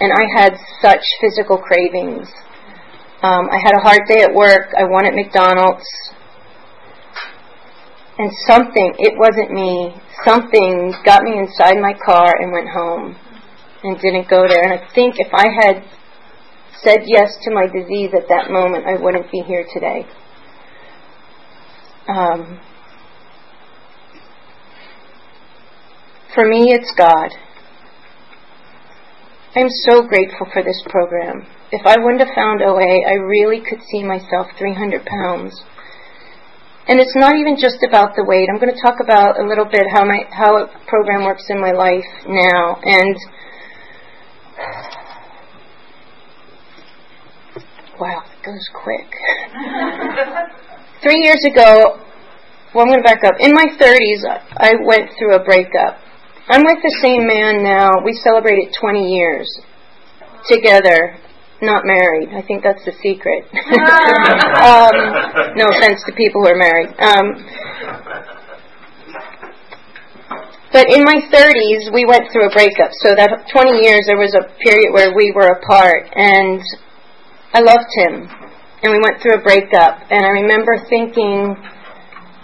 And 0.00 0.10
I 0.10 0.24
had 0.40 0.56
such 0.80 1.04
physical 1.20 1.60
cravings. 1.60 2.32
Um, 3.20 3.46
I 3.52 3.60
had 3.60 3.76
a 3.76 3.82
hard 3.84 4.08
day 4.08 4.24
at 4.24 4.32
work. 4.32 4.72
I 4.72 4.88
wanted 4.88 5.14
McDonald's. 5.14 5.84
And 8.18 8.30
something, 8.48 8.94
it 8.98 9.12
wasn't 9.18 9.52
me, 9.52 9.94
something 10.24 10.94
got 11.04 11.22
me 11.22 11.38
inside 11.38 11.76
my 11.76 11.92
car 12.04 12.34
and 12.40 12.50
went 12.50 12.68
home 12.68 13.14
and 13.82 14.00
didn't 14.00 14.28
go 14.28 14.48
there. 14.48 14.62
And 14.62 14.72
I 14.72 14.88
think 14.94 15.16
if 15.18 15.28
I 15.34 15.46
had 15.60 15.84
said 16.82 17.00
yes 17.04 17.36
to 17.42 17.54
my 17.54 17.66
disease 17.66 18.10
at 18.14 18.28
that 18.28 18.50
moment, 18.50 18.86
I 18.86 19.00
wouldn't 19.00 19.30
be 19.30 19.40
here 19.40 19.66
today. 19.72 20.06
Um, 22.08 22.60
for 26.34 26.48
me, 26.48 26.72
it's 26.72 26.92
God. 26.96 27.30
I'm 29.54 29.68
so 29.88 30.02
grateful 30.02 30.46
for 30.52 30.62
this 30.62 30.82
program. 30.88 31.46
If 31.72 31.84
I 31.86 31.96
wouldn't 31.98 32.20
have 32.20 32.34
found 32.34 32.62
OA, 32.62 33.08
I 33.08 33.14
really 33.14 33.60
could 33.60 33.80
see 33.90 34.02
myself 34.02 34.46
300 34.58 35.04
pounds. 35.04 35.64
And 36.88 37.00
it's 37.00 37.16
not 37.16 37.34
even 37.34 37.56
just 37.58 37.82
about 37.82 38.14
the 38.14 38.22
weight. 38.22 38.46
I'm 38.46 38.60
going 38.60 38.72
to 38.72 38.80
talk 38.80 39.02
about 39.02 39.40
a 39.40 39.44
little 39.44 39.64
bit 39.66 39.82
how 39.90 40.04
my 40.04 40.22
how 40.30 40.54
a 40.54 40.70
program 40.86 41.24
works 41.24 41.50
in 41.50 41.60
my 41.60 41.72
life 41.72 42.06
now. 42.28 42.78
And 42.84 43.16
wow, 47.98 48.22
it 48.22 48.46
goes 48.46 48.70
quick. 48.70 49.10
Three 51.02 51.26
years 51.26 51.42
ago, 51.44 51.98
well, 52.72 52.84
I'm 52.84 52.90
going 52.92 53.02
to 53.02 53.08
back 53.08 53.24
up. 53.24 53.34
In 53.40 53.52
my 53.52 53.66
30s, 53.66 54.22
I 54.56 54.74
went 54.84 55.10
through 55.18 55.34
a 55.34 55.42
breakup. 55.42 55.98
I'm 56.48 56.62
with 56.62 56.78
the 56.82 56.98
same 57.02 57.26
man 57.26 57.64
now. 57.64 57.90
We 58.04 58.12
celebrated 58.22 58.72
20 58.78 59.10
years 59.10 59.48
together, 60.46 61.18
not 61.62 61.84
married. 61.84 62.30
I 62.34 62.42
think 62.42 62.62
that's 62.62 62.84
the 62.84 62.92
secret. 63.00 63.48
um, 64.60 64.96
no 65.56 65.66
offense 65.72 66.02
to 66.06 66.12
people 66.16 66.42
who 66.42 66.48
are 66.48 66.58
married. 66.58 66.92
Um, 67.00 67.26
but 70.72 70.92
in 70.92 71.04
my 71.04 71.22
30s, 71.32 71.92
we 71.94 72.04
went 72.04 72.30
through 72.32 72.48
a 72.48 72.52
breakup. 72.52 72.92
So 73.00 73.14
that 73.14 73.48
20 73.50 73.80
years, 73.80 74.04
there 74.06 74.18
was 74.18 74.34
a 74.36 74.44
period 74.60 74.92
where 74.92 75.14
we 75.16 75.32
were 75.34 75.48
apart, 75.48 76.10
and 76.12 76.60
I 77.54 77.60
loved 77.60 77.88
him 77.96 78.28
and 78.82 78.92
we 78.92 79.00
went 79.00 79.22
through 79.22 79.40
a 79.40 79.42
breakup 79.42 79.98
and 80.10 80.24
I 80.24 80.44
remember 80.44 80.76
thinking, 80.88 81.56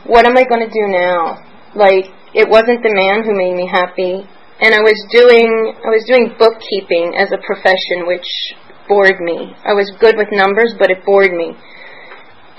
what 0.09 0.27
am 0.27 0.37
I 0.37 0.44
going 0.44 0.64
to 0.64 0.72
do 0.72 0.87
now? 0.88 1.38
Like, 1.77 2.09
it 2.35 2.48
wasn't 2.48 2.83
the 2.83 2.90
man 2.90 3.22
who 3.22 3.37
made 3.37 3.55
me 3.55 3.68
happy. 3.68 4.25
And 4.62 4.75
I 4.75 4.81
was 4.81 4.96
doing, 5.12 5.75
I 5.85 5.90
was 5.92 6.05
doing 6.09 6.33
bookkeeping 6.38 7.14
as 7.14 7.31
a 7.31 7.38
profession, 7.44 8.09
which 8.09 8.27
bored 8.92 9.24
me. 9.24 9.57
I 9.64 9.72
was 9.72 9.88
good 9.96 10.20
with 10.20 10.28
numbers, 10.28 10.76
but 10.76 10.92
it 10.92 11.00
bored 11.09 11.33
me. 11.33 11.57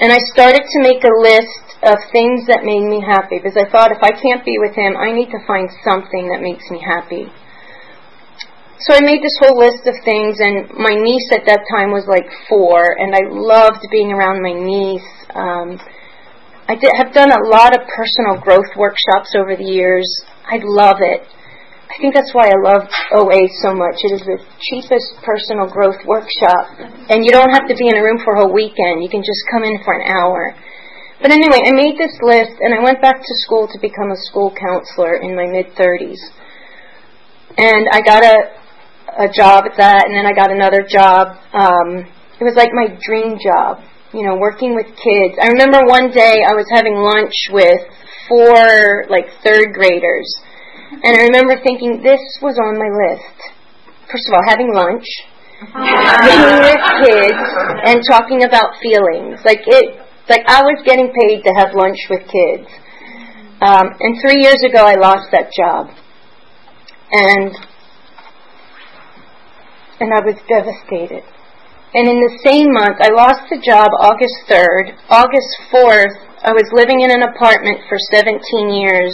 And 0.02 0.10
I 0.10 0.18
started 0.34 0.66
to 0.66 0.80
make 0.82 1.06
a 1.06 1.14
list 1.22 1.78
of 1.86 2.02
things 2.10 2.50
that 2.50 2.66
made 2.66 2.82
me 2.82 3.06
happy 3.06 3.38
because 3.38 3.54
I 3.54 3.70
thought 3.70 3.94
if 3.94 4.02
I 4.02 4.18
can't 4.18 4.42
be 4.42 4.58
with 4.58 4.74
him, 4.74 4.98
I 4.98 5.14
need 5.14 5.30
to 5.30 5.46
find 5.46 5.70
something 5.86 6.34
that 6.34 6.42
makes 6.42 6.66
me 6.74 6.82
happy. 6.82 7.30
So 8.82 8.98
I 8.98 9.06
made 9.06 9.22
this 9.22 9.38
whole 9.40 9.62
list 9.62 9.86
of 9.86 9.94
things, 10.04 10.42
and 10.42 10.68
my 10.76 10.98
niece 10.98 11.30
at 11.32 11.46
that 11.46 11.64
time 11.70 11.94
was 11.94 12.10
like 12.10 12.28
four, 12.50 12.82
and 12.98 13.14
I 13.14 13.30
loved 13.30 13.86
being 13.94 14.12
around 14.12 14.42
my 14.42 14.52
niece. 14.52 15.12
Um, 15.32 15.78
I 16.68 16.76
did, 16.76 16.92
have 16.98 17.14
done 17.14 17.32
a 17.32 17.48
lot 17.48 17.78
of 17.78 17.86
personal 17.86 18.42
growth 18.42 18.74
workshops 18.76 19.38
over 19.38 19.56
the 19.56 19.64
years. 19.64 20.10
I 20.50 20.58
love 20.66 20.98
it. 21.00 21.22
I 21.94 22.02
think 22.02 22.18
that's 22.18 22.34
why 22.34 22.50
I 22.50 22.58
love 22.58 22.90
OA 23.14 23.46
so 23.62 23.78
much. 23.78 24.02
It 24.02 24.18
is 24.18 24.26
the 24.26 24.42
cheapest 24.66 25.14
personal 25.22 25.70
growth 25.70 26.02
workshop, 26.10 26.74
and 27.14 27.22
you 27.22 27.30
don't 27.30 27.54
have 27.54 27.70
to 27.70 27.76
be 27.78 27.86
in 27.86 27.94
a 27.94 28.02
room 28.02 28.18
for 28.26 28.34
a 28.34 28.42
whole 28.42 28.54
weekend. 28.54 29.06
You 29.06 29.14
can 29.14 29.22
just 29.22 29.46
come 29.54 29.62
in 29.62 29.78
for 29.86 29.94
an 29.94 30.10
hour. 30.10 30.58
But 31.22 31.30
anyway, 31.30 31.62
I 31.62 31.72
made 31.72 32.02
this 32.02 32.18
list, 32.26 32.58
and 32.58 32.74
I 32.74 32.82
went 32.82 32.98
back 33.00 33.22
to 33.22 33.34
school 33.46 33.70
to 33.70 33.78
become 33.78 34.10
a 34.10 34.18
school 34.26 34.50
counselor 34.58 35.22
in 35.22 35.38
my 35.38 35.46
mid 35.46 35.78
30s. 35.78 36.18
And 37.62 37.86
I 37.94 38.02
got 38.02 38.26
a 38.26 38.64
a 39.18 39.30
job 39.30 39.66
at 39.70 39.78
that, 39.78 40.10
and 40.10 40.16
then 40.18 40.26
I 40.26 40.34
got 40.34 40.50
another 40.50 40.82
job. 40.82 41.38
Um, 41.54 42.10
it 42.42 42.44
was 42.44 42.58
like 42.58 42.74
my 42.74 42.90
dream 42.98 43.38
job, 43.38 43.86
you 44.14 44.26
know, 44.26 44.36
working 44.42 44.74
with 44.74 44.90
kids. 44.98 45.38
I 45.38 45.54
remember 45.54 45.86
one 45.86 46.10
day 46.10 46.42
I 46.42 46.58
was 46.58 46.66
having 46.74 46.98
lunch 46.98 47.34
with 47.54 47.82
four 48.26 49.06
like 49.10 49.30
third 49.46 49.74
graders, 49.74 50.26
and 51.02 51.18
I 51.18 51.24
remember 51.34 51.58
thinking 51.64 52.02
this 52.04 52.22
was 52.42 52.60
on 52.62 52.78
my 52.78 52.92
list. 52.94 53.38
First 54.12 54.30
of 54.30 54.38
all, 54.38 54.46
having 54.46 54.70
lunch, 54.70 55.08
being 55.74 56.54
with 56.62 56.84
kids, 57.02 57.44
and 57.90 57.98
talking 58.06 58.44
about 58.44 58.78
feelings. 58.78 59.42
Like 59.42 59.66
it, 59.66 59.98
like 60.30 60.46
I 60.46 60.62
was 60.62 60.84
getting 60.86 61.10
paid 61.10 61.42
to 61.44 61.52
have 61.58 61.74
lunch 61.74 61.98
with 62.10 62.22
kids. 62.30 62.70
Um, 63.62 63.90
and 64.00 64.20
three 64.22 64.44
years 64.44 64.62
ago, 64.62 64.86
I 64.86 64.96
lost 65.00 65.32
that 65.32 65.50
job, 65.56 65.90
and 67.12 67.52
and 70.00 70.14
I 70.14 70.22
was 70.22 70.36
devastated. 70.46 71.24
And 71.94 72.10
in 72.10 72.18
the 72.26 72.42
same 72.42 72.74
month, 72.74 72.98
I 73.00 73.14
lost 73.14 73.46
the 73.54 73.62
job 73.62 73.86
August 74.02 74.50
3rd. 74.50 74.98
August 75.14 75.52
4th, 75.70 76.18
I 76.42 76.50
was 76.50 76.66
living 76.74 77.06
in 77.06 77.14
an 77.14 77.22
apartment 77.22 77.86
for 77.88 78.02
17 78.10 78.42
years 78.74 79.14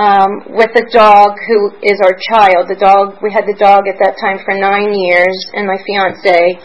um, 0.00 0.56
with 0.56 0.72
a 0.80 0.88
dog 0.88 1.36
who 1.44 1.76
is 1.84 2.00
our 2.00 2.16
child. 2.32 2.72
The 2.72 2.80
dog, 2.80 3.20
we 3.20 3.28
had 3.28 3.44
the 3.44 3.58
dog 3.60 3.84
at 3.84 4.00
that 4.00 4.16
time 4.16 4.40
for 4.40 4.56
nine 4.56 4.96
years, 4.96 5.36
and 5.52 5.68
my 5.68 5.76
fiance. 5.84 6.56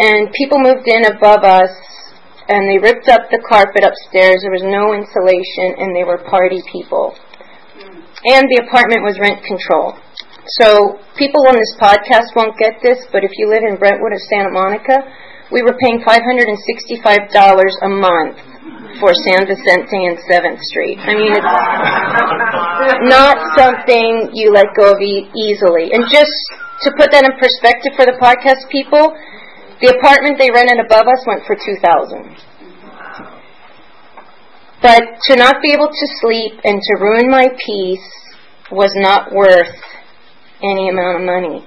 And 0.00 0.32
people 0.32 0.56
moved 0.56 0.88
in 0.88 1.04
above 1.04 1.44
us, 1.44 1.68
and 2.48 2.64
they 2.64 2.80
ripped 2.80 3.12
up 3.12 3.28
the 3.28 3.44
carpet 3.44 3.84
upstairs. 3.84 4.40
There 4.40 4.56
was 4.56 4.64
no 4.64 4.96
insulation, 4.96 5.76
and 5.76 5.92
they 5.92 6.08
were 6.08 6.24
party 6.24 6.64
people. 6.72 7.12
And 8.24 8.48
the 8.48 8.64
apartment 8.64 9.04
was 9.04 9.20
rent 9.20 9.44
control. 9.44 10.00
So 10.64 10.96
people 11.20 11.44
on 11.52 11.60
this 11.60 11.76
podcast 11.76 12.32
won't 12.32 12.56
get 12.56 12.80
this, 12.80 13.04
but 13.12 13.28
if 13.28 13.30
you 13.36 13.52
live 13.52 13.60
in 13.60 13.76
Brentwood 13.76 14.16
or 14.16 14.22
Santa 14.32 14.56
Monica, 14.56 15.04
we 15.52 15.60
were 15.60 15.76
paying 15.76 16.00
$565 16.00 16.48
a 17.84 17.92
month 17.92 18.49
for 19.00 19.16
San 19.26 19.48
Vicente 19.48 19.98
and 20.06 20.18
7th 20.28 20.60
Street. 20.60 20.98
I 21.00 21.16
mean, 21.16 21.32
it's 21.32 23.06
not 23.08 23.36
something 23.56 24.30
you 24.36 24.52
let 24.52 24.76
go 24.76 24.92
of 24.92 25.00
e- 25.00 25.30
easily. 25.32 25.88
And 25.96 26.04
just 26.12 26.36
to 26.84 26.92
put 26.96 27.10
that 27.12 27.24
in 27.24 27.32
perspective 27.40 27.96
for 27.96 28.04
the 28.04 28.20
podcast 28.20 28.68
people, 28.68 29.16
the 29.80 29.96
apartment 29.96 30.36
they 30.36 30.52
rented 30.52 30.84
above 30.84 31.08
us 31.08 31.24
went 31.26 31.48
for 31.48 31.56
2000 31.56 32.36
But 34.84 35.02
to 35.28 35.36
not 35.36 35.62
be 35.64 35.72
able 35.72 35.88
to 35.88 36.06
sleep 36.20 36.60
and 36.64 36.80
to 36.80 36.92
ruin 37.00 37.30
my 37.30 37.48
peace 37.56 38.08
was 38.70 38.92
not 38.94 39.32
worth 39.32 39.80
any 40.62 40.88
amount 40.88 41.20
of 41.20 41.26
money. 41.26 41.64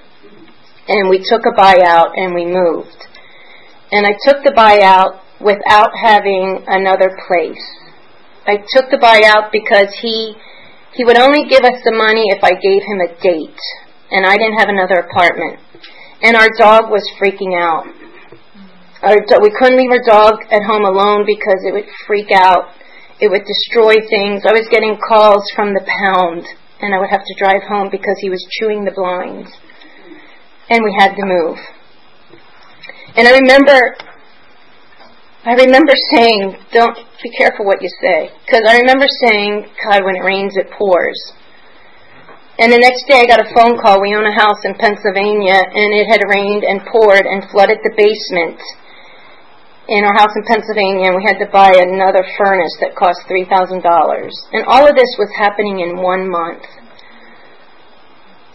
And 0.88 1.10
we 1.10 1.18
took 1.26 1.42
a 1.50 1.56
buyout 1.58 2.14
and 2.16 2.36
we 2.36 2.46
moved. 2.46 3.08
And 3.92 4.06
I 4.06 4.14
took 4.28 4.44
the 4.44 4.54
buyout 4.54 5.23
without 5.44 5.92
having 5.96 6.64
another 6.68 7.16
place. 7.28 7.62
I 8.48 8.58
took 8.76 8.90
the 8.90 8.98
buyout 8.98 9.52
because 9.52 9.94
he 10.02 10.36
he 10.94 11.04
would 11.04 11.18
only 11.18 11.46
give 11.50 11.64
us 11.64 11.82
the 11.84 11.92
money 11.92 12.26
if 12.30 12.44
I 12.44 12.54
gave 12.54 12.82
him 12.86 13.02
a 13.02 13.10
date, 13.20 13.62
and 14.12 14.26
I 14.26 14.38
didn't 14.38 14.60
have 14.60 14.70
another 14.70 15.02
apartment. 15.02 15.60
And 16.22 16.38
our 16.38 16.50
dog 16.58 16.92
was 16.92 17.02
freaking 17.18 17.58
out. 17.58 17.88
Our 19.02 19.18
do- 19.26 19.42
we 19.42 19.52
couldn't 19.58 19.78
leave 19.78 19.92
our 19.92 20.06
dog 20.06 20.36
at 20.52 20.64
home 20.64 20.86
alone 20.86 21.26
because 21.26 21.66
it 21.66 21.74
would 21.74 21.90
freak 22.08 22.32
out. 22.32 22.72
It 23.20 23.30
would 23.30 23.44
destroy 23.44 23.96
things. 24.10 24.46
I 24.46 24.54
was 24.54 24.68
getting 24.70 24.98
calls 25.02 25.44
from 25.56 25.74
the 25.74 25.84
pound 25.84 26.46
and 26.80 26.94
I 26.94 27.00
would 27.00 27.10
have 27.10 27.26
to 27.26 27.36
drive 27.40 27.64
home 27.68 27.90
because 27.90 28.16
he 28.20 28.30
was 28.30 28.46
chewing 28.60 28.84
the 28.86 28.92
blinds. 28.92 29.50
and 30.70 30.84
we 30.84 30.96
had 30.98 31.14
to 31.16 31.26
move. 31.26 31.58
And 33.16 33.28
I 33.28 33.32
remember, 33.38 33.96
I 35.46 35.54
remember 35.56 35.94
saying, 36.16 36.56
"Don't 36.72 36.98
be 37.22 37.30
careful 37.38 37.66
what 37.66 37.82
you 37.82 37.90
say," 38.02 38.32
because 38.46 38.64
I 38.68 38.80
remember 38.80 39.08
saying, 39.08 39.68
"God, 39.84 40.04
when 40.04 40.16
it 40.16 40.24
rains, 40.24 40.56
it 40.56 40.72
pours." 40.72 41.34
And 42.60 42.72
the 42.72 42.78
next 42.78 43.08
day 43.10 43.18
I 43.20 43.26
got 43.26 43.42
a 43.42 43.50
phone 43.50 43.82
call. 43.82 44.00
We 44.00 44.14
own 44.14 44.26
a 44.30 44.32
house 44.32 44.62
in 44.64 44.76
Pennsylvania 44.78 45.58
and 45.58 45.90
it 45.92 46.06
had 46.06 46.22
rained 46.30 46.64
and 46.64 46.86
poured 46.86 47.26
and 47.26 47.50
flooded 47.50 47.80
the 47.82 47.92
basement 47.98 48.62
in 49.90 50.06
our 50.06 50.14
house 50.14 50.32
in 50.38 50.46
Pennsylvania 50.46 51.10
and 51.10 51.18
we 51.18 51.26
had 51.26 51.42
to 51.42 51.50
buy 51.50 51.74
another 51.74 52.22
furnace 52.38 52.78
that 52.80 52.96
cost 52.96 53.26
$3,000. 53.26 53.82
And 54.54 54.64
all 54.70 54.86
of 54.86 54.96
this 54.96 55.12
was 55.18 55.34
happening 55.36 55.82
in 55.82 55.98
one 55.98 56.30
month. 56.30 56.64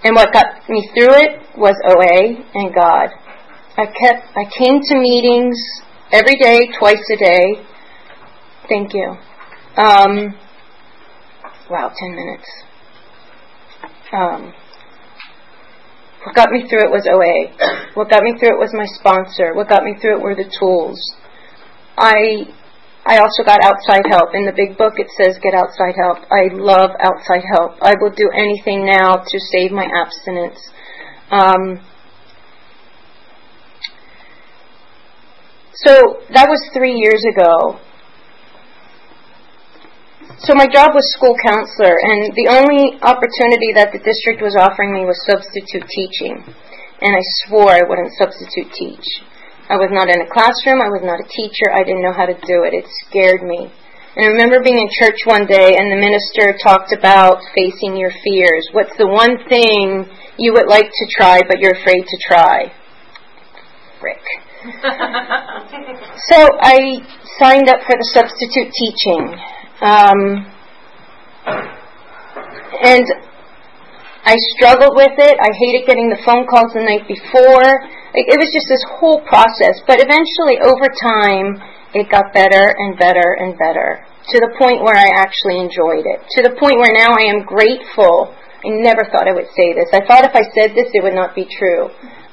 And 0.04 0.14
what 0.14 0.32
got 0.32 0.62
me 0.70 0.88
through 0.94 1.18
it 1.18 1.42
was 1.58 1.74
OA 1.90 2.38
and 2.54 2.72
God. 2.72 3.10
I 3.76 3.86
kept, 3.86 4.30
I 4.38 4.46
came 4.56 4.78
to 4.78 4.94
meetings 4.94 5.58
every 6.12 6.36
day, 6.36 6.68
twice 6.78 7.02
a 7.12 7.16
day. 7.16 7.66
Thank 8.68 8.94
you. 8.94 9.16
Um, 9.76 10.34
wow, 11.70 11.92
10 11.94 12.16
minutes. 12.16 12.48
Um, 14.12 14.52
what 16.24 16.34
got 16.34 16.50
me 16.50 16.66
through 16.68 16.84
it 16.84 16.90
was 16.90 17.06
OA. 17.06 17.52
What 17.94 18.10
got 18.10 18.22
me 18.22 18.36
through 18.38 18.56
it 18.56 18.58
was 18.58 18.72
my 18.74 18.86
sponsor. 19.00 19.54
What 19.54 19.68
got 19.68 19.84
me 19.84 19.96
through 20.00 20.18
it 20.18 20.22
were 20.22 20.34
the 20.34 20.50
tools. 20.58 20.98
I 21.96 22.44
I 23.06 23.18
also 23.18 23.42
got 23.44 23.64
outside 23.64 24.04
help. 24.10 24.34
In 24.34 24.44
the 24.44 24.52
big 24.52 24.76
book 24.76 24.94
it 24.98 25.08
says 25.16 25.38
get 25.40 25.54
outside 25.54 25.96
help. 25.96 26.18
I 26.28 26.52
love 26.52 26.90
outside 27.00 27.44
help. 27.56 27.80
I 27.80 27.94
will 28.00 28.12
do 28.12 28.28
anything 28.34 28.84
now 28.84 29.16
to 29.24 29.36
save 29.52 29.72
my 29.72 29.86
abstinence. 29.88 30.60
Um, 31.30 31.80
so 35.86 36.22
that 36.34 36.50
was 36.50 36.58
three 36.74 36.94
years 36.94 37.22
ago. 37.22 37.78
So 40.42 40.54
my 40.54 40.66
job 40.70 40.94
was 40.94 41.02
school 41.18 41.34
counselor, 41.42 41.98
and 41.98 42.30
the 42.34 42.50
only 42.50 42.94
opportunity 43.02 43.74
that 43.74 43.90
the 43.90 43.98
district 43.98 44.38
was 44.38 44.54
offering 44.54 44.94
me 44.94 45.02
was 45.02 45.18
substitute 45.26 45.86
teaching. 45.86 46.42
And 47.02 47.10
I 47.14 47.22
swore 47.46 47.74
I 47.74 47.82
wouldn't 47.86 48.14
substitute 48.18 48.70
teach. 48.74 49.06
I 49.70 49.76
was 49.78 49.90
not 49.94 50.10
in 50.10 50.22
a 50.22 50.30
classroom, 50.30 50.82
I 50.82 50.90
was 50.90 51.02
not 51.06 51.22
a 51.22 51.26
teacher, 51.30 51.70
I 51.70 51.82
didn't 51.86 52.02
know 52.02 52.14
how 52.14 52.26
to 52.26 52.34
do 52.34 52.66
it. 52.66 52.74
It 52.74 52.86
scared 53.06 53.46
me. 53.46 53.70
And 54.16 54.26
I 54.26 54.34
remember 54.34 54.64
being 54.64 54.80
in 54.80 54.90
church 54.98 55.22
one 55.26 55.46
day 55.46 55.78
and 55.78 55.92
the 55.92 56.00
minister 56.00 56.58
talked 56.58 56.90
about 56.90 57.38
facing 57.54 57.94
your 57.94 58.10
fears. 58.24 58.66
What's 58.72 58.96
the 58.98 59.06
one 59.06 59.38
thing 59.46 60.08
you 60.38 60.54
would 60.54 60.66
like 60.66 60.90
to 60.90 61.04
try 61.14 61.38
but 61.46 61.60
you're 61.60 61.76
afraid 61.76 62.02
to 62.02 62.18
try? 62.26 62.72
Frick. 64.00 64.22
So 64.58 66.38
I 66.60 66.98
signed 67.38 67.68
up 67.68 67.78
for 67.86 67.94
the 67.94 68.08
substitute 68.10 68.70
teaching. 68.74 69.38
Um, 69.78 70.50
and 72.82 73.06
I 74.26 74.34
struggled 74.58 74.98
with 74.98 75.14
it. 75.14 75.36
I 75.38 75.50
hated 75.54 75.86
getting 75.86 76.10
the 76.10 76.18
phone 76.26 76.46
calls 76.50 76.74
the 76.74 76.82
night 76.82 77.06
before. 77.06 77.70
It 78.18 78.34
was 78.34 78.50
just 78.50 78.66
this 78.68 78.84
whole 78.98 79.22
process. 79.24 79.78
But 79.86 80.02
eventually, 80.02 80.58
over 80.58 80.90
time, 80.90 81.62
it 81.94 82.10
got 82.10 82.34
better 82.34 82.60
and 82.60 82.98
better 82.98 83.38
and 83.38 83.56
better 83.56 84.04
to 84.04 84.36
the 84.42 84.52
point 84.58 84.82
where 84.82 84.98
I 84.98 85.08
actually 85.16 85.56
enjoyed 85.62 86.04
it. 86.04 86.20
To 86.36 86.42
the 86.44 86.52
point 86.58 86.76
where 86.76 86.92
now 86.92 87.14
I 87.16 87.30
am 87.30 87.46
grateful. 87.46 88.34
I 88.60 88.68
never 88.82 89.06
thought 89.08 89.30
I 89.30 89.32
would 89.32 89.48
say 89.54 89.72
this. 89.72 89.88
I 89.94 90.04
thought 90.04 90.26
if 90.26 90.34
I 90.34 90.44
said 90.52 90.74
this, 90.74 90.90
it 90.92 91.00
would 91.00 91.14
not 91.14 91.32
be 91.38 91.46
true. 91.46 91.88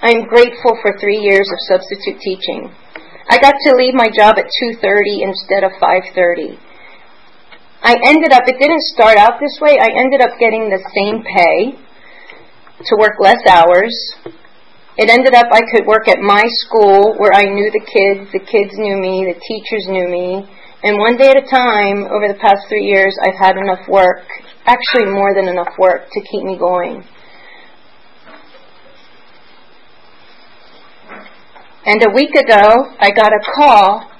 I 0.05 0.13
am 0.13 0.29
grateful 0.29 0.77
for 0.85 0.93
three 1.01 1.17
years 1.17 1.49
of 1.49 1.57
substitute 1.65 2.21
teaching. 2.21 2.69
I 3.25 3.41
got 3.41 3.57
to 3.57 3.73
leave 3.73 3.97
my 3.97 4.05
job 4.13 4.37
at 4.37 4.45
2:30 4.61 5.25
instead 5.25 5.63
of 5.65 5.73
5:30. 5.81 6.59
I 7.81 7.97
ended 8.05 8.31
up, 8.31 8.45
it 8.45 8.59
didn't 8.61 8.85
start 8.93 9.17
out 9.17 9.39
this 9.41 9.57
way, 9.59 9.79
I 9.81 9.89
ended 9.97 10.21
up 10.21 10.37
getting 10.37 10.69
the 10.69 10.77
same 10.93 11.25
pay 11.25 11.73
to 12.85 12.93
work 13.01 13.17
less 13.19 13.41
hours. 13.49 13.97
It 14.95 15.09
ended 15.09 15.33
up 15.33 15.47
I 15.51 15.61
could 15.73 15.87
work 15.87 16.07
at 16.07 16.21
my 16.21 16.43
school 16.61 17.17
where 17.17 17.33
I 17.33 17.45
knew 17.49 17.71
the 17.73 17.85
kids, 17.89 18.29
the 18.31 18.45
kids 18.45 18.77
knew 18.77 18.97
me, 19.01 19.25
the 19.25 19.41
teachers 19.41 19.87
knew 19.89 20.07
me. 20.07 20.45
And 20.83 20.99
one 20.99 21.17
day 21.17 21.33
at 21.33 21.41
a 21.41 21.49
time, 21.49 22.05
over 22.13 22.27
the 22.29 22.37
past 22.45 22.69
three 22.69 22.85
years, 22.85 23.17
I've 23.25 23.41
had 23.41 23.57
enough 23.57 23.89
work, 23.89 24.21
actually 24.67 25.09
more 25.09 25.33
than 25.33 25.47
enough 25.47 25.73
work, 25.79 26.05
to 26.13 26.21
keep 26.29 26.43
me 26.43 26.57
going. 26.59 27.01
And 31.85 32.01
a 32.03 32.11
week 32.13 32.33
ago, 32.35 32.93
I 32.99 33.11
got 33.11 33.31
a 33.31 33.39
call 33.55 34.11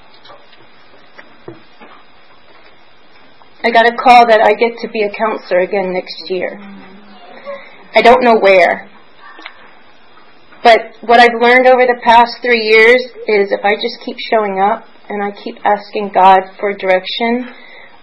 I 3.66 3.72
got 3.72 3.90
a 3.90 3.98
call 3.98 4.30
that 4.30 4.46
I 4.46 4.54
get 4.54 4.78
to 4.86 4.88
be 4.94 5.02
a 5.02 5.10
counselor 5.10 5.66
again 5.66 5.90
next 5.90 6.30
year. 6.30 6.54
I 7.98 8.02
don't 8.06 8.22
know 8.22 8.38
where. 8.38 8.92
But 10.62 11.02
what 11.02 11.18
I've 11.20 11.42
learned 11.42 11.66
over 11.66 11.82
the 11.82 11.98
past 12.06 12.46
three 12.46 12.62
years 12.62 13.02
is 13.26 13.50
if 13.50 13.66
I 13.66 13.74
just 13.74 14.06
keep 14.06 14.18
showing 14.30 14.62
up 14.62 14.86
and 15.10 15.18
I 15.18 15.34
keep 15.34 15.58
asking 15.66 16.14
God 16.14 16.46
for 16.60 16.78
direction, 16.78 17.50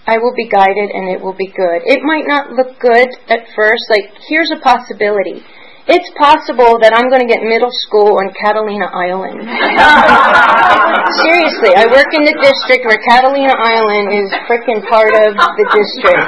I 0.03 0.19
will 0.19 0.35
be 0.35 0.51
guided 0.51 0.91
and 0.91 1.07
it 1.15 1.23
will 1.23 1.39
be 1.39 1.47
good. 1.47 1.87
It 1.87 2.03
might 2.03 2.27
not 2.27 2.51
look 2.51 2.81
good 2.83 3.07
at 3.31 3.47
first. 3.55 3.87
Like, 3.87 4.11
here's 4.27 4.51
a 4.51 4.59
possibility. 4.59 5.47
It's 5.83 6.07
possible 6.15 6.79
that 6.79 6.95
I'm 6.95 7.11
going 7.11 7.27
to 7.27 7.31
get 7.31 7.43
middle 7.43 7.75
school 7.91 8.15
on 8.23 8.31
Catalina 8.39 8.87
Island. 8.87 9.43
Seriously, 11.27 11.75
I 11.75 11.91
work 11.91 12.07
in 12.15 12.23
the 12.23 12.39
district 12.39 12.87
where 12.87 13.03
Catalina 13.03 13.51
Island 13.51 14.15
is 14.15 14.31
freaking 14.47 14.79
part 14.87 15.11
of 15.11 15.35
the 15.35 15.67
district. 15.75 16.23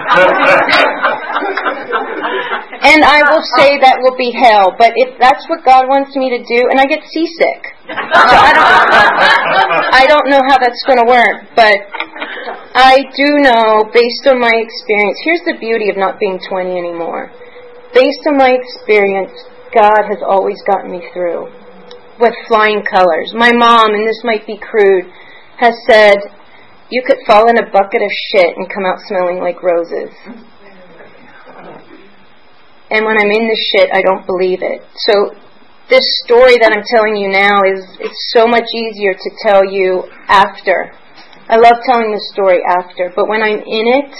and 2.82 3.06
I 3.06 3.22
will 3.30 3.46
say 3.54 3.78
that 3.78 4.02
will 4.02 4.18
be 4.18 4.34
hell, 4.34 4.74
but 4.74 4.90
if 4.98 5.22
that's 5.22 5.46
what 5.46 5.62
God 5.62 5.86
wants 5.86 6.18
me 6.18 6.34
to 6.34 6.42
do, 6.42 6.66
and 6.74 6.82
I 6.82 6.90
get 6.90 7.06
seasick. 7.06 7.78
So 7.86 7.94
I 7.94 8.50
don't, 8.58 9.94
I 9.94 10.04
don't 10.10 10.34
know 10.34 10.42
how 10.50 10.58
that's 10.58 10.82
going 10.82 10.98
to 10.98 11.06
work, 11.06 11.46
but 11.54 11.78
I 12.74 13.06
do 13.14 13.38
know, 13.38 13.86
based 13.94 14.26
on 14.26 14.42
my 14.42 14.50
experience, 14.50 15.22
here's 15.22 15.46
the 15.46 15.54
beauty 15.62 15.94
of 15.94 15.96
not 15.96 16.18
being 16.18 16.42
20 16.42 16.74
anymore 16.74 17.30
based 17.94 18.26
on 18.26 18.36
my 18.36 18.50
experience, 18.50 19.32
God 19.72 20.10
has 20.10 20.18
always 20.26 20.58
gotten 20.66 20.90
me 20.90 21.02
through 21.14 21.48
with 22.20 22.34
flying 22.46 22.82
colors. 22.82 23.32
My 23.34 23.50
mom, 23.54 23.94
and 23.94 24.06
this 24.06 24.22
might 24.22 24.46
be 24.46 24.58
crude, 24.58 25.06
has 25.58 25.74
said, 25.86 26.18
You 26.90 27.02
could 27.06 27.18
fall 27.26 27.48
in 27.48 27.58
a 27.58 27.70
bucket 27.70 28.02
of 28.02 28.12
shit 28.34 28.56
and 28.56 28.68
come 28.68 28.84
out 28.84 28.98
smelling 29.06 29.38
like 29.38 29.62
roses. 29.62 30.10
And 32.90 33.06
when 33.06 33.16
I'm 33.16 33.30
in 33.30 33.48
the 33.48 33.60
shit, 33.72 33.90
I 33.92 34.02
don't 34.02 34.26
believe 34.26 34.60
it. 34.62 34.82
So, 35.08 35.34
this 35.90 36.04
story 36.24 36.56
that 36.60 36.72
I'm 36.72 36.84
telling 36.94 37.16
you 37.16 37.28
now 37.28 37.60
is 37.66 37.84
it's 38.00 38.32
so 38.32 38.46
much 38.46 38.64
easier 38.74 39.12
to 39.12 39.30
tell 39.44 39.64
you 39.64 40.04
after. 40.28 40.92
I 41.48 41.56
love 41.56 41.76
telling 41.84 42.12
the 42.12 42.24
story 42.32 42.60
after, 42.64 43.12
but 43.14 43.28
when 43.28 43.42
I'm 43.42 43.60
in 43.60 43.86
it, 44.00 44.12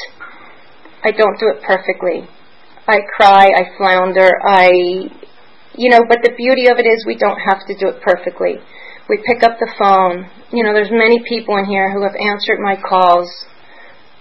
I 1.04 1.10
don't 1.10 1.38
do 1.40 1.48
it 1.48 1.62
perfectly. 1.62 2.28
I 2.86 2.98
cry, 3.16 3.48
I 3.48 3.76
flounder, 3.78 4.28
I, 4.44 4.68
you 5.74 5.88
know, 5.88 6.04
but 6.08 6.20
the 6.22 6.34
beauty 6.36 6.68
of 6.68 6.76
it 6.78 6.84
is 6.84 7.04
we 7.06 7.16
don't 7.16 7.40
have 7.40 7.66
to 7.66 7.74
do 7.74 7.88
it 7.88 8.02
perfectly. 8.02 8.60
We 9.08 9.24
pick 9.24 9.42
up 9.42 9.56
the 9.58 9.72
phone. 9.78 10.28
You 10.52 10.64
know, 10.64 10.72
there's 10.72 10.92
many 10.92 11.20
people 11.26 11.56
in 11.56 11.64
here 11.64 11.92
who 11.92 12.02
have 12.02 12.16
answered 12.16 12.60
my 12.60 12.76
calls 12.76 13.28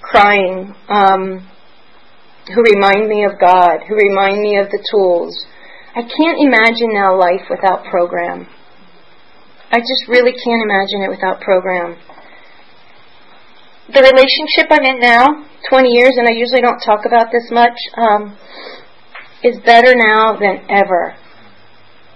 crying, 0.02 0.76
um, 0.88 1.47
who 2.56 2.63
remind 2.63 3.08
me 3.08 3.26
of 3.26 3.39
God, 3.39 3.84
who 3.88 3.95
remind 3.95 4.39
me 4.39 4.58
of 4.60 4.71
the 4.71 4.84
tools. 4.91 5.36
I 5.95 6.02
can't 6.04 6.39
imagine 6.39 6.91
now 6.91 7.19
life 7.19 7.47
without 7.49 7.84
program. 7.91 8.47
I 9.71 9.80
just 9.80 10.08
really 10.08 10.32
can't 10.32 10.63
imagine 10.63 11.04
it 11.04 11.10
without 11.10 11.41
program 11.41 11.99
the 13.91 14.00
relationship 14.00 14.72
I'm 14.72 14.86
in 14.86 15.00
now, 15.00 15.43
20 15.69 15.89
years, 15.89 16.15
and 16.15 16.28
I 16.28 16.32
usually 16.32 16.62
don't 16.62 16.80
talk 16.80 17.06
about 17.06 17.32
this 17.32 17.52
much, 17.52 17.76
um, 17.98 18.38
is 19.43 19.60
better 19.65 19.91
now 19.91 20.39
than 20.39 20.63
ever. 20.69 21.15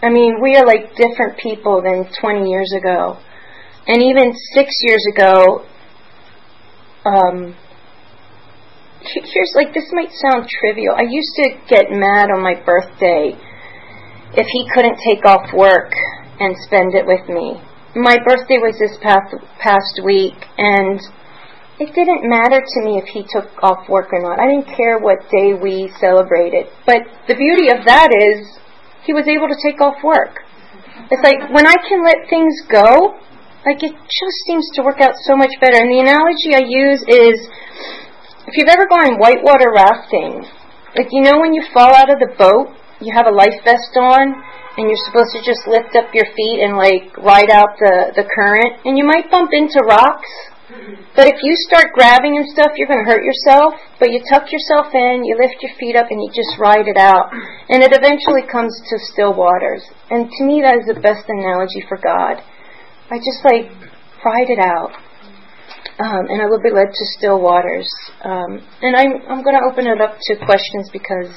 I 0.02 0.10
mean, 0.10 0.40
we 0.42 0.56
are 0.56 0.66
like 0.66 0.96
different 0.96 1.38
people 1.40 1.82
than 1.82 2.08
20 2.22 2.50
years 2.50 2.72
ago. 2.78 3.20
And 3.88 4.02
even 4.04 4.32
six 4.54 4.72
years 4.82 5.04
ago, 5.12 5.66
um, 7.04 7.56
here's 9.02 9.54
like, 9.56 9.74
this 9.74 9.92
might 9.92 10.12
sound 10.12 10.48
trivial. 10.48 10.96
I 10.96 11.04
used 11.10 11.34
to 11.44 11.50
get 11.68 11.92
mad 11.92 12.30
on 12.32 12.42
my 12.44 12.56
birthday 12.64 13.36
if 14.36 14.48
he 14.48 14.70
couldn't 14.74 15.00
take 15.04 15.26
off 15.26 15.52
work 15.54 15.92
and 16.40 16.56
spend 16.64 16.96
it 16.96 17.06
with 17.06 17.28
me. 17.28 17.60
My 17.96 18.18
birthday 18.24 18.60
was 18.60 18.78
this 18.80 18.96
past, 19.02 19.34
past 19.60 20.02
week, 20.04 20.36
and 20.58 21.00
it 21.80 21.94
didn't 21.94 22.26
matter 22.26 22.58
to 22.58 22.78
me 22.82 22.98
if 22.98 23.06
he 23.14 23.22
took 23.22 23.54
off 23.62 23.86
work 23.88 24.10
or 24.10 24.22
not. 24.22 24.42
I 24.42 24.50
didn't 24.50 24.74
care 24.74 24.98
what 24.98 25.30
day 25.30 25.54
we 25.54 25.94
celebrated. 26.02 26.66
But 26.90 27.06
the 27.30 27.38
beauty 27.38 27.70
of 27.70 27.86
that 27.86 28.10
is 28.10 28.58
he 29.06 29.14
was 29.14 29.30
able 29.30 29.46
to 29.46 29.58
take 29.62 29.78
off 29.78 30.02
work. 30.02 30.42
It's 31.14 31.22
like 31.22 31.54
when 31.54 31.70
I 31.70 31.78
can 31.86 32.02
let 32.02 32.26
things 32.34 32.66
go, 32.66 33.14
like 33.62 33.86
it 33.86 33.94
just 33.94 34.38
seems 34.50 34.66
to 34.74 34.82
work 34.82 34.98
out 35.06 35.14
so 35.30 35.38
much 35.38 35.54
better. 35.62 35.78
And 35.78 35.94
the 35.94 36.02
analogy 36.02 36.58
I 36.58 36.66
use 36.66 37.06
is 37.06 37.46
if 38.50 38.58
you've 38.58 38.74
ever 38.74 38.90
gone 38.90 39.22
whitewater 39.22 39.70
rafting, 39.70 40.50
like 40.98 41.14
you 41.14 41.22
know 41.22 41.38
when 41.38 41.54
you 41.54 41.62
fall 41.78 41.94
out 41.94 42.10
of 42.10 42.18
the 42.18 42.34
boat, 42.42 42.74
you 43.06 43.14
have 43.14 43.30
a 43.30 43.36
life 43.36 43.62
vest 43.62 43.94
on 44.02 44.34
and 44.82 44.90
you're 44.90 45.06
supposed 45.06 45.30
to 45.38 45.46
just 45.46 45.62
lift 45.70 45.94
up 45.94 46.10
your 46.14 46.26
feet 46.34 46.58
and 46.66 46.74
like 46.74 47.14
ride 47.22 47.54
out 47.54 47.78
the 47.78 48.18
the 48.18 48.26
current 48.26 48.82
and 48.86 48.98
you 48.98 49.06
might 49.06 49.30
bump 49.30 49.54
into 49.54 49.78
rocks 49.86 50.30
but 51.16 51.28
if 51.28 51.40
you 51.42 51.56
start 51.64 51.94
grabbing 51.94 52.36
and 52.36 52.46
stuff, 52.52 52.76
you're 52.76 52.92
going 52.92 53.00
to 53.00 53.10
hurt 53.10 53.24
yourself. 53.24 53.74
But 54.00 54.12
you 54.12 54.20
tuck 54.28 54.52
yourself 54.52 54.94
in, 54.94 55.24
you 55.24 55.40
lift 55.40 55.64
your 55.64 55.72
feet 55.80 55.96
up, 55.96 56.12
and 56.12 56.20
you 56.20 56.28
just 56.36 56.60
ride 56.60 56.88
it 56.88 56.98
out. 56.98 57.32
And 57.70 57.82
it 57.82 57.96
eventually 57.96 58.44
comes 58.44 58.76
to 58.92 59.00
still 59.14 59.34
waters. 59.34 59.84
And 60.12 60.28
to 60.30 60.44
me, 60.44 60.62
that 60.62 60.76
is 60.76 60.86
the 60.92 61.00
best 61.00 61.24
analogy 61.28 61.84
for 61.88 61.98
God. 61.98 62.44
I 63.10 63.18
just 63.18 63.48
like 63.48 63.72
ride 64.24 64.52
it 64.52 64.60
out. 64.60 64.92
Um, 66.00 66.28
and 66.30 66.42
I 66.42 66.46
will 66.46 66.62
be 66.62 66.70
led 66.70 66.92
to 66.92 67.06
still 67.18 67.40
waters. 67.40 67.88
Um, 68.22 68.62
and 68.84 68.96
I'm, 68.96 69.24
I'm 69.32 69.44
going 69.44 69.56
to 69.56 69.64
open 69.72 69.88
it 69.88 70.02
up 70.02 70.20
to 70.20 70.36
questions 70.46 70.90
because 70.92 71.32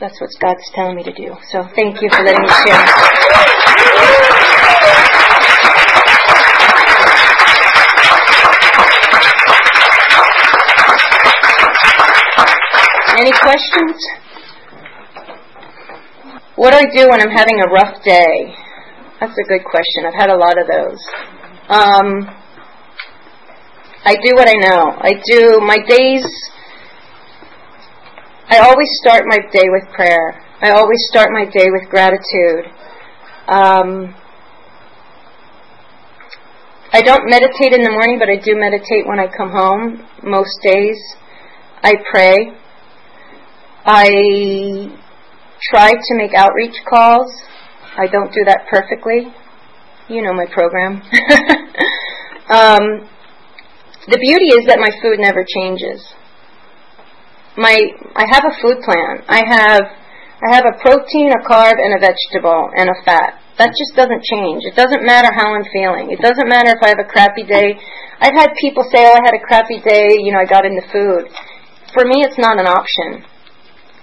that's 0.00 0.18
what 0.20 0.30
God's 0.40 0.64
telling 0.74 0.96
me 0.96 1.04
to 1.04 1.12
do. 1.12 1.36
So 1.52 1.68
thank 1.76 2.00
you 2.00 2.08
for 2.08 2.24
letting 2.24 2.42
me 2.42 2.48
share. 2.64 4.56
Any 13.20 13.32
questions? 13.32 14.00
What 16.56 16.70
do 16.70 16.78
I 16.78 16.88
do 16.96 17.10
when 17.10 17.20
I'm 17.20 17.28
having 17.28 17.60
a 17.60 17.68
rough 17.68 18.02
day? 18.02 18.54
That's 19.20 19.36
a 19.36 19.46
good 19.46 19.60
question. 19.62 20.06
I've 20.06 20.14
had 20.14 20.30
a 20.30 20.38
lot 20.38 20.56
of 20.56 20.66
those. 20.66 21.00
Um, 21.68 22.06
I 24.06 24.16
do 24.24 24.32
what 24.32 24.48
I 24.48 24.56
know. 24.56 24.96
I 24.96 25.12
do 25.26 25.60
my 25.60 25.76
days. 25.86 26.24
I 28.48 28.60
always 28.60 28.88
start 29.02 29.24
my 29.26 29.36
day 29.52 29.68
with 29.68 29.92
prayer. 29.92 30.40
I 30.62 30.70
always 30.70 31.04
start 31.10 31.28
my 31.30 31.44
day 31.44 31.68
with 31.68 31.90
gratitude. 31.90 32.72
Um, 33.48 34.14
I 36.90 37.02
don't 37.02 37.28
meditate 37.28 37.74
in 37.74 37.82
the 37.82 37.90
morning, 37.90 38.18
but 38.18 38.30
I 38.30 38.36
do 38.42 38.56
meditate 38.56 39.06
when 39.06 39.20
I 39.20 39.26
come 39.26 39.50
home 39.50 40.08
most 40.22 40.56
days. 40.62 40.96
I 41.82 41.92
pray. 42.10 42.56
I 43.84 44.90
try 45.70 45.90
to 45.90 46.12
make 46.16 46.34
outreach 46.34 46.76
calls. 46.88 47.32
I 47.96 48.06
don't 48.06 48.32
do 48.32 48.44
that 48.44 48.66
perfectly. 48.70 49.32
You 50.08 50.22
know 50.22 50.34
my 50.34 50.46
program. 50.52 51.00
um, 52.50 53.08
the 54.08 54.18
beauty 54.18 54.50
is 54.58 54.66
that 54.66 54.80
my 54.80 54.90
food 55.00 55.20
never 55.20 55.46
changes. 55.46 56.02
My 57.56 57.76
I 58.16 58.24
have 58.28 58.44
a 58.44 58.54
food 58.60 58.82
plan. 58.82 59.22
I 59.28 59.42
have 59.46 59.84
I 60.40 60.56
have 60.56 60.64
a 60.64 60.76
protein, 60.80 61.30
a 61.30 61.40
carb, 61.44 61.76
and 61.76 61.94
a 61.94 62.00
vegetable, 62.00 62.72
and 62.74 62.88
a 62.88 62.96
fat. 63.04 63.38
That 63.60 63.76
just 63.76 63.92
doesn't 63.92 64.24
change. 64.24 64.64
It 64.64 64.74
doesn't 64.74 65.04
matter 65.04 65.28
how 65.28 65.52
I'm 65.52 65.68
feeling. 65.68 66.10
It 66.10 66.20
doesn't 66.24 66.48
matter 66.48 66.72
if 66.72 66.80
I 66.80 66.96
have 66.96 67.02
a 67.02 67.08
crappy 67.08 67.44
day. 67.44 67.76
I've 68.18 68.34
had 68.34 68.56
people 68.56 68.84
say, 68.88 69.04
"Oh, 69.04 69.14
I 69.14 69.20
had 69.24 69.36
a 69.36 69.44
crappy 69.44 69.80
day. 69.84 70.16
You 70.18 70.32
know, 70.32 70.40
I 70.40 70.48
got 70.48 70.64
into 70.64 70.82
food." 70.88 71.28
For 71.92 72.02
me, 72.02 72.24
it's 72.24 72.38
not 72.38 72.58
an 72.58 72.66
option. 72.66 73.29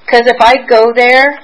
Because 0.08 0.24
if 0.24 0.40
I 0.40 0.64
go 0.64 0.96
there, 0.96 1.36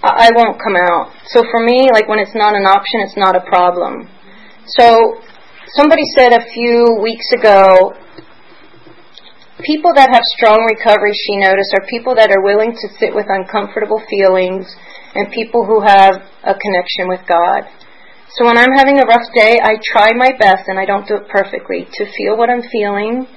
I 0.00 0.32
won't 0.32 0.56
come 0.56 0.72
out. 0.72 1.12
So 1.28 1.44
for 1.44 1.60
me, 1.60 1.92
like 1.92 2.08
when 2.08 2.18
it's 2.18 2.34
not 2.34 2.56
an 2.56 2.64
option, 2.64 3.04
it's 3.04 3.16
not 3.16 3.36
a 3.36 3.44
problem. 3.44 4.08
So 4.80 5.20
somebody 5.76 6.00
said 6.16 6.32
a 6.32 6.40
few 6.48 6.96
weeks 7.04 7.28
ago, 7.36 7.92
people 9.60 9.92
that 10.00 10.08
have 10.08 10.24
strong 10.32 10.64
recovery, 10.64 11.12
she 11.12 11.36
noticed, 11.36 11.76
are 11.76 11.84
people 11.84 12.16
that 12.16 12.32
are 12.32 12.40
willing 12.40 12.72
to 12.72 12.86
sit 12.96 13.12
with 13.12 13.26
uncomfortable 13.28 14.00
feelings 14.08 14.64
and 15.14 15.28
people 15.28 15.68
who 15.68 15.84
have 15.84 16.16
a 16.40 16.56
connection 16.56 17.12
with 17.12 17.20
God. 17.28 17.68
So 18.32 18.44
when 18.44 18.56
I'm 18.56 18.72
having 18.72 18.96
a 18.96 19.04
rough 19.04 19.28
day, 19.36 19.60
I 19.60 19.76
try 19.92 20.12
my 20.16 20.32
best, 20.40 20.68
and 20.68 20.78
I 20.78 20.84
don't 20.84 21.06
do 21.06 21.16
it 21.16 21.28
perfectly, 21.28 21.84
to 21.84 22.04
feel 22.16 22.36
what 22.36 22.48
I'm 22.48 22.64
feeling 22.64 23.28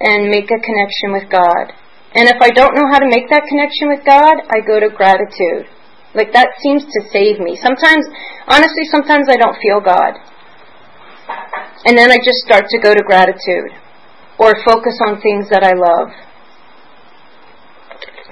and 0.00 0.30
make 0.30 0.50
a 0.50 0.58
connection 0.58 1.14
with 1.14 1.30
God. 1.30 1.83
And 2.14 2.30
if 2.30 2.38
I 2.38 2.50
don't 2.54 2.78
know 2.78 2.86
how 2.86 3.02
to 3.02 3.10
make 3.10 3.26
that 3.30 3.42
connection 3.50 3.90
with 3.90 4.06
God, 4.06 4.38
I 4.46 4.62
go 4.62 4.78
to 4.78 4.86
gratitude. 4.86 5.66
Like 6.14 6.30
that 6.30 6.54
seems 6.62 6.86
to 6.86 7.00
save 7.10 7.42
me. 7.42 7.58
Sometimes, 7.58 8.06
honestly, 8.46 8.86
sometimes 8.86 9.26
I 9.26 9.34
don't 9.34 9.58
feel 9.58 9.82
God. 9.82 10.14
And 11.84 11.98
then 11.98 12.14
I 12.14 12.22
just 12.22 12.38
start 12.46 12.70
to 12.70 12.78
go 12.78 12.94
to 12.94 13.02
gratitude 13.02 13.74
or 14.38 14.54
focus 14.62 14.94
on 15.02 15.20
things 15.20 15.50
that 15.50 15.66
I 15.66 15.74
love. 15.74 16.14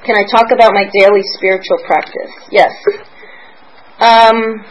Can 0.07 0.15
I 0.15 0.23
talk 0.31 0.55
about 0.55 0.75
my 0.75 0.87
daily 0.87 1.23
spiritual 1.35 1.79
practice? 1.83 2.31
Yes. 2.55 2.71
Um, 3.99 4.63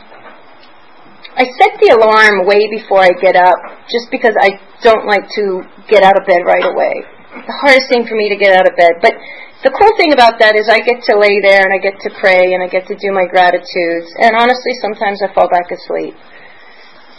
I 1.36 1.52
set 1.60 1.76
the 1.84 2.00
alarm 2.00 2.48
way 2.48 2.64
before 2.72 3.04
I 3.04 3.12
get 3.20 3.36
up 3.36 3.60
just 3.92 4.08
because 4.12 4.36
I 4.40 4.56
don't 4.84 5.06
like 5.06 5.28
to 5.36 5.64
get 5.88 6.04
out 6.04 6.16
of 6.16 6.26
bed 6.26 6.48
right 6.48 6.64
away 6.64 7.21
the 7.32 7.56
hardest 7.64 7.88
thing 7.88 8.04
for 8.08 8.16
me 8.16 8.28
to 8.30 8.36
get 8.36 8.52
out 8.52 8.68
of 8.68 8.76
bed. 8.76 9.00
But 9.00 9.16
the 9.64 9.72
cool 9.72 9.94
thing 9.96 10.12
about 10.12 10.40
that 10.40 10.60
is 10.60 10.68
I 10.68 10.84
get 10.84 11.00
to 11.08 11.16
lay 11.16 11.40
there 11.40 11.64
and 11.64 11.72
I 11.72 11.80
get 11.80 11.96
to 12.04 12.10
pray 12.20 12.54
and 12.54 12.60
I 12.60 12.68
get 12.68 12.88
to 12.92 12.96
do 13.00 13.16
my 13.16 13.26
gratitudes. 13.30 14.12
And 14.20 14.36
honestly, 14.36 14.76
sometimes 14.84 15.24
I 15.24 15.32
fall 15.34 15.48
back 15.48 15.72
asleep. 15.72 16.18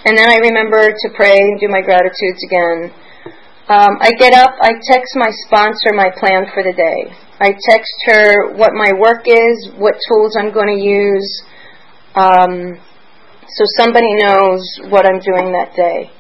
And 0.05 0.19
then 0.19 0.29
I 0.29 0.43
remember 0.43 0.91
to 0.91 1.09
pray 1.15 1.39
and 1.39 1.61
do 1.61 1.71
my 1.71 1.81
gratitudes 1.81 2.43
again. 2.43 2.91
Um, 3.71 3.97
I 4.03 4.11
get 4.19 4.35
up, 4.35 4.59
I 4.61 4.75
text 4.91 5.15
my 5.15 5.31
sponsor 5.47 5.95
my 5.95 6.11
plan 6.19 6.51
for 6.53 6.67
the 6.67 6.75
day. 6.75 7.15
I 7.39 7.55
text 7.55 7.95
her 8.07 8.53
what 8.55 8.75
my 8.75 8.93
work 8.93 9.25
is, 9.27 9.71
what 9.79 9.95
tools 10.11 10.37
I'm 10.37 10.53
going 10.53 10.69
to 10.75 10.83
use, 10.83 11.43
um, 12.15 12.77
so 13.49 13.65
somebody 13.79 14.15
knows 14.15 14.63
what 14.89 15.07
I'm 15.07 15.19
doing 15.21 15.53
that 15.53 15.73
day. 15.77 16.11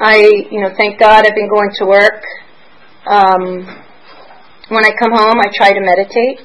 I, 0.00 0.16
you 0.50 0.60
know, 0.60 0.70
thank 0.76 0.98
God 0.98 1.26
I've 1.26 1.34
been 1.34 1.48
going 1.48 1.70
to 1.78 1.86
work. 1.86 2.22
Um, 3.08 3.64
when 4.68 4.84
I 4.84 4.92
come 5.00 5.16
home, 5.16 5.40
I 5.40 5.48
try 5.56 5.72
to 5.72 5.80
meditate. 5.80 6.44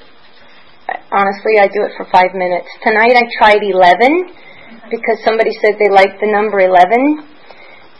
Honestly, 1.11 1.59
I 1.59 1.67
do 1.67 1.83
it 1.83 1.91
for 1.99 2.07
five 2.07 2.31
minutes. 2.33 2.71
Tonight 2.79 3.19
I 3.19 3.27
tried 3.35 3.59
11 3.59 4.87
because 4.87 5.19
somebody 5.27 5.51
said 5.59 5.75
they 5.75 5.91
liked 5.91 6.23
the 6.23 6.31
number 6.31 6.63
11 6.63 7.19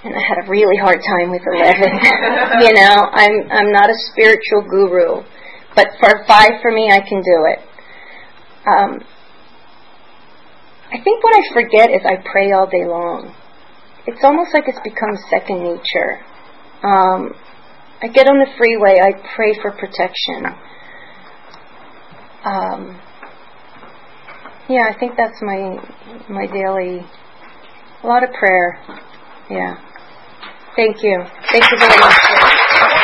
and 0.07 0.15
I 0.15 0.23
had 0.23 0.47
a 0.47 0.49
really 0.49 0.79
hard 0.79 1.03
time 1.03 1.31
with 1.31 1.43
11. 1.43 1.59
you 2.63 2.71
know, 2.71 2.95
I'm 3.11 3.51
I'm 3.51 3.71
not 3.71 3.89
a 3.89 3.97
spiritual 4.11 4.63
guru, 4.63 5.27
but 5.75 5.87
for 5.99 6.23
5 6.23 6.47
for 6.61 6.71
me 6.71 6.87
I 6.87 7.03
can 7.03 7.19
do 7.19 7.37
it. 7.51 7.59
Um, 8.63 8.91
I 10.87 11.03
think 11.03 11.19
what 11.23 11.35
I 11.35 11.43
forget 11.51 11.91
is 11.91 11.99
I 12.07 12.23
pray 12.31 12.51
all 12.51 12.67
day 12.67 12.87
long. 12.87 13.35
It's 14.07 14.23
almost 14.23 14.53
like 14.53 14.65
it's 14.67 14.79
become 14.83 15.19
second 15.27 15.63
nature. 15.63 16.23
Um, 16.83 17.35
I 18.03 18.07
get 18.07 18.27
on 18.27 18.37
the 18.37 18.51
freeway, 18.57 18.99
I 18.99 19.13
pray 19.33 19.53
for 19.61 19.71
protection. 19.71 20.45
Um, 22.43 22.99
yeah, 24.67 24.91
I 24.93 24.99
think 24.99 25.13
that's 25.15 25.41
my 25.41 25.79
my 26.29 26.45
daily 26.47 26.99
a 28.03 28.07
lot 28.07 28.23
of 28.23 28.29
prayer. 28.33 28.77
Yeah. 29.49 29.75
Thank 30.75 31.03
you. 31.03 31.23
Thank 31.51 31.63
you 31.71 31.77
very 31.79 31.97
much. 31.99 32.99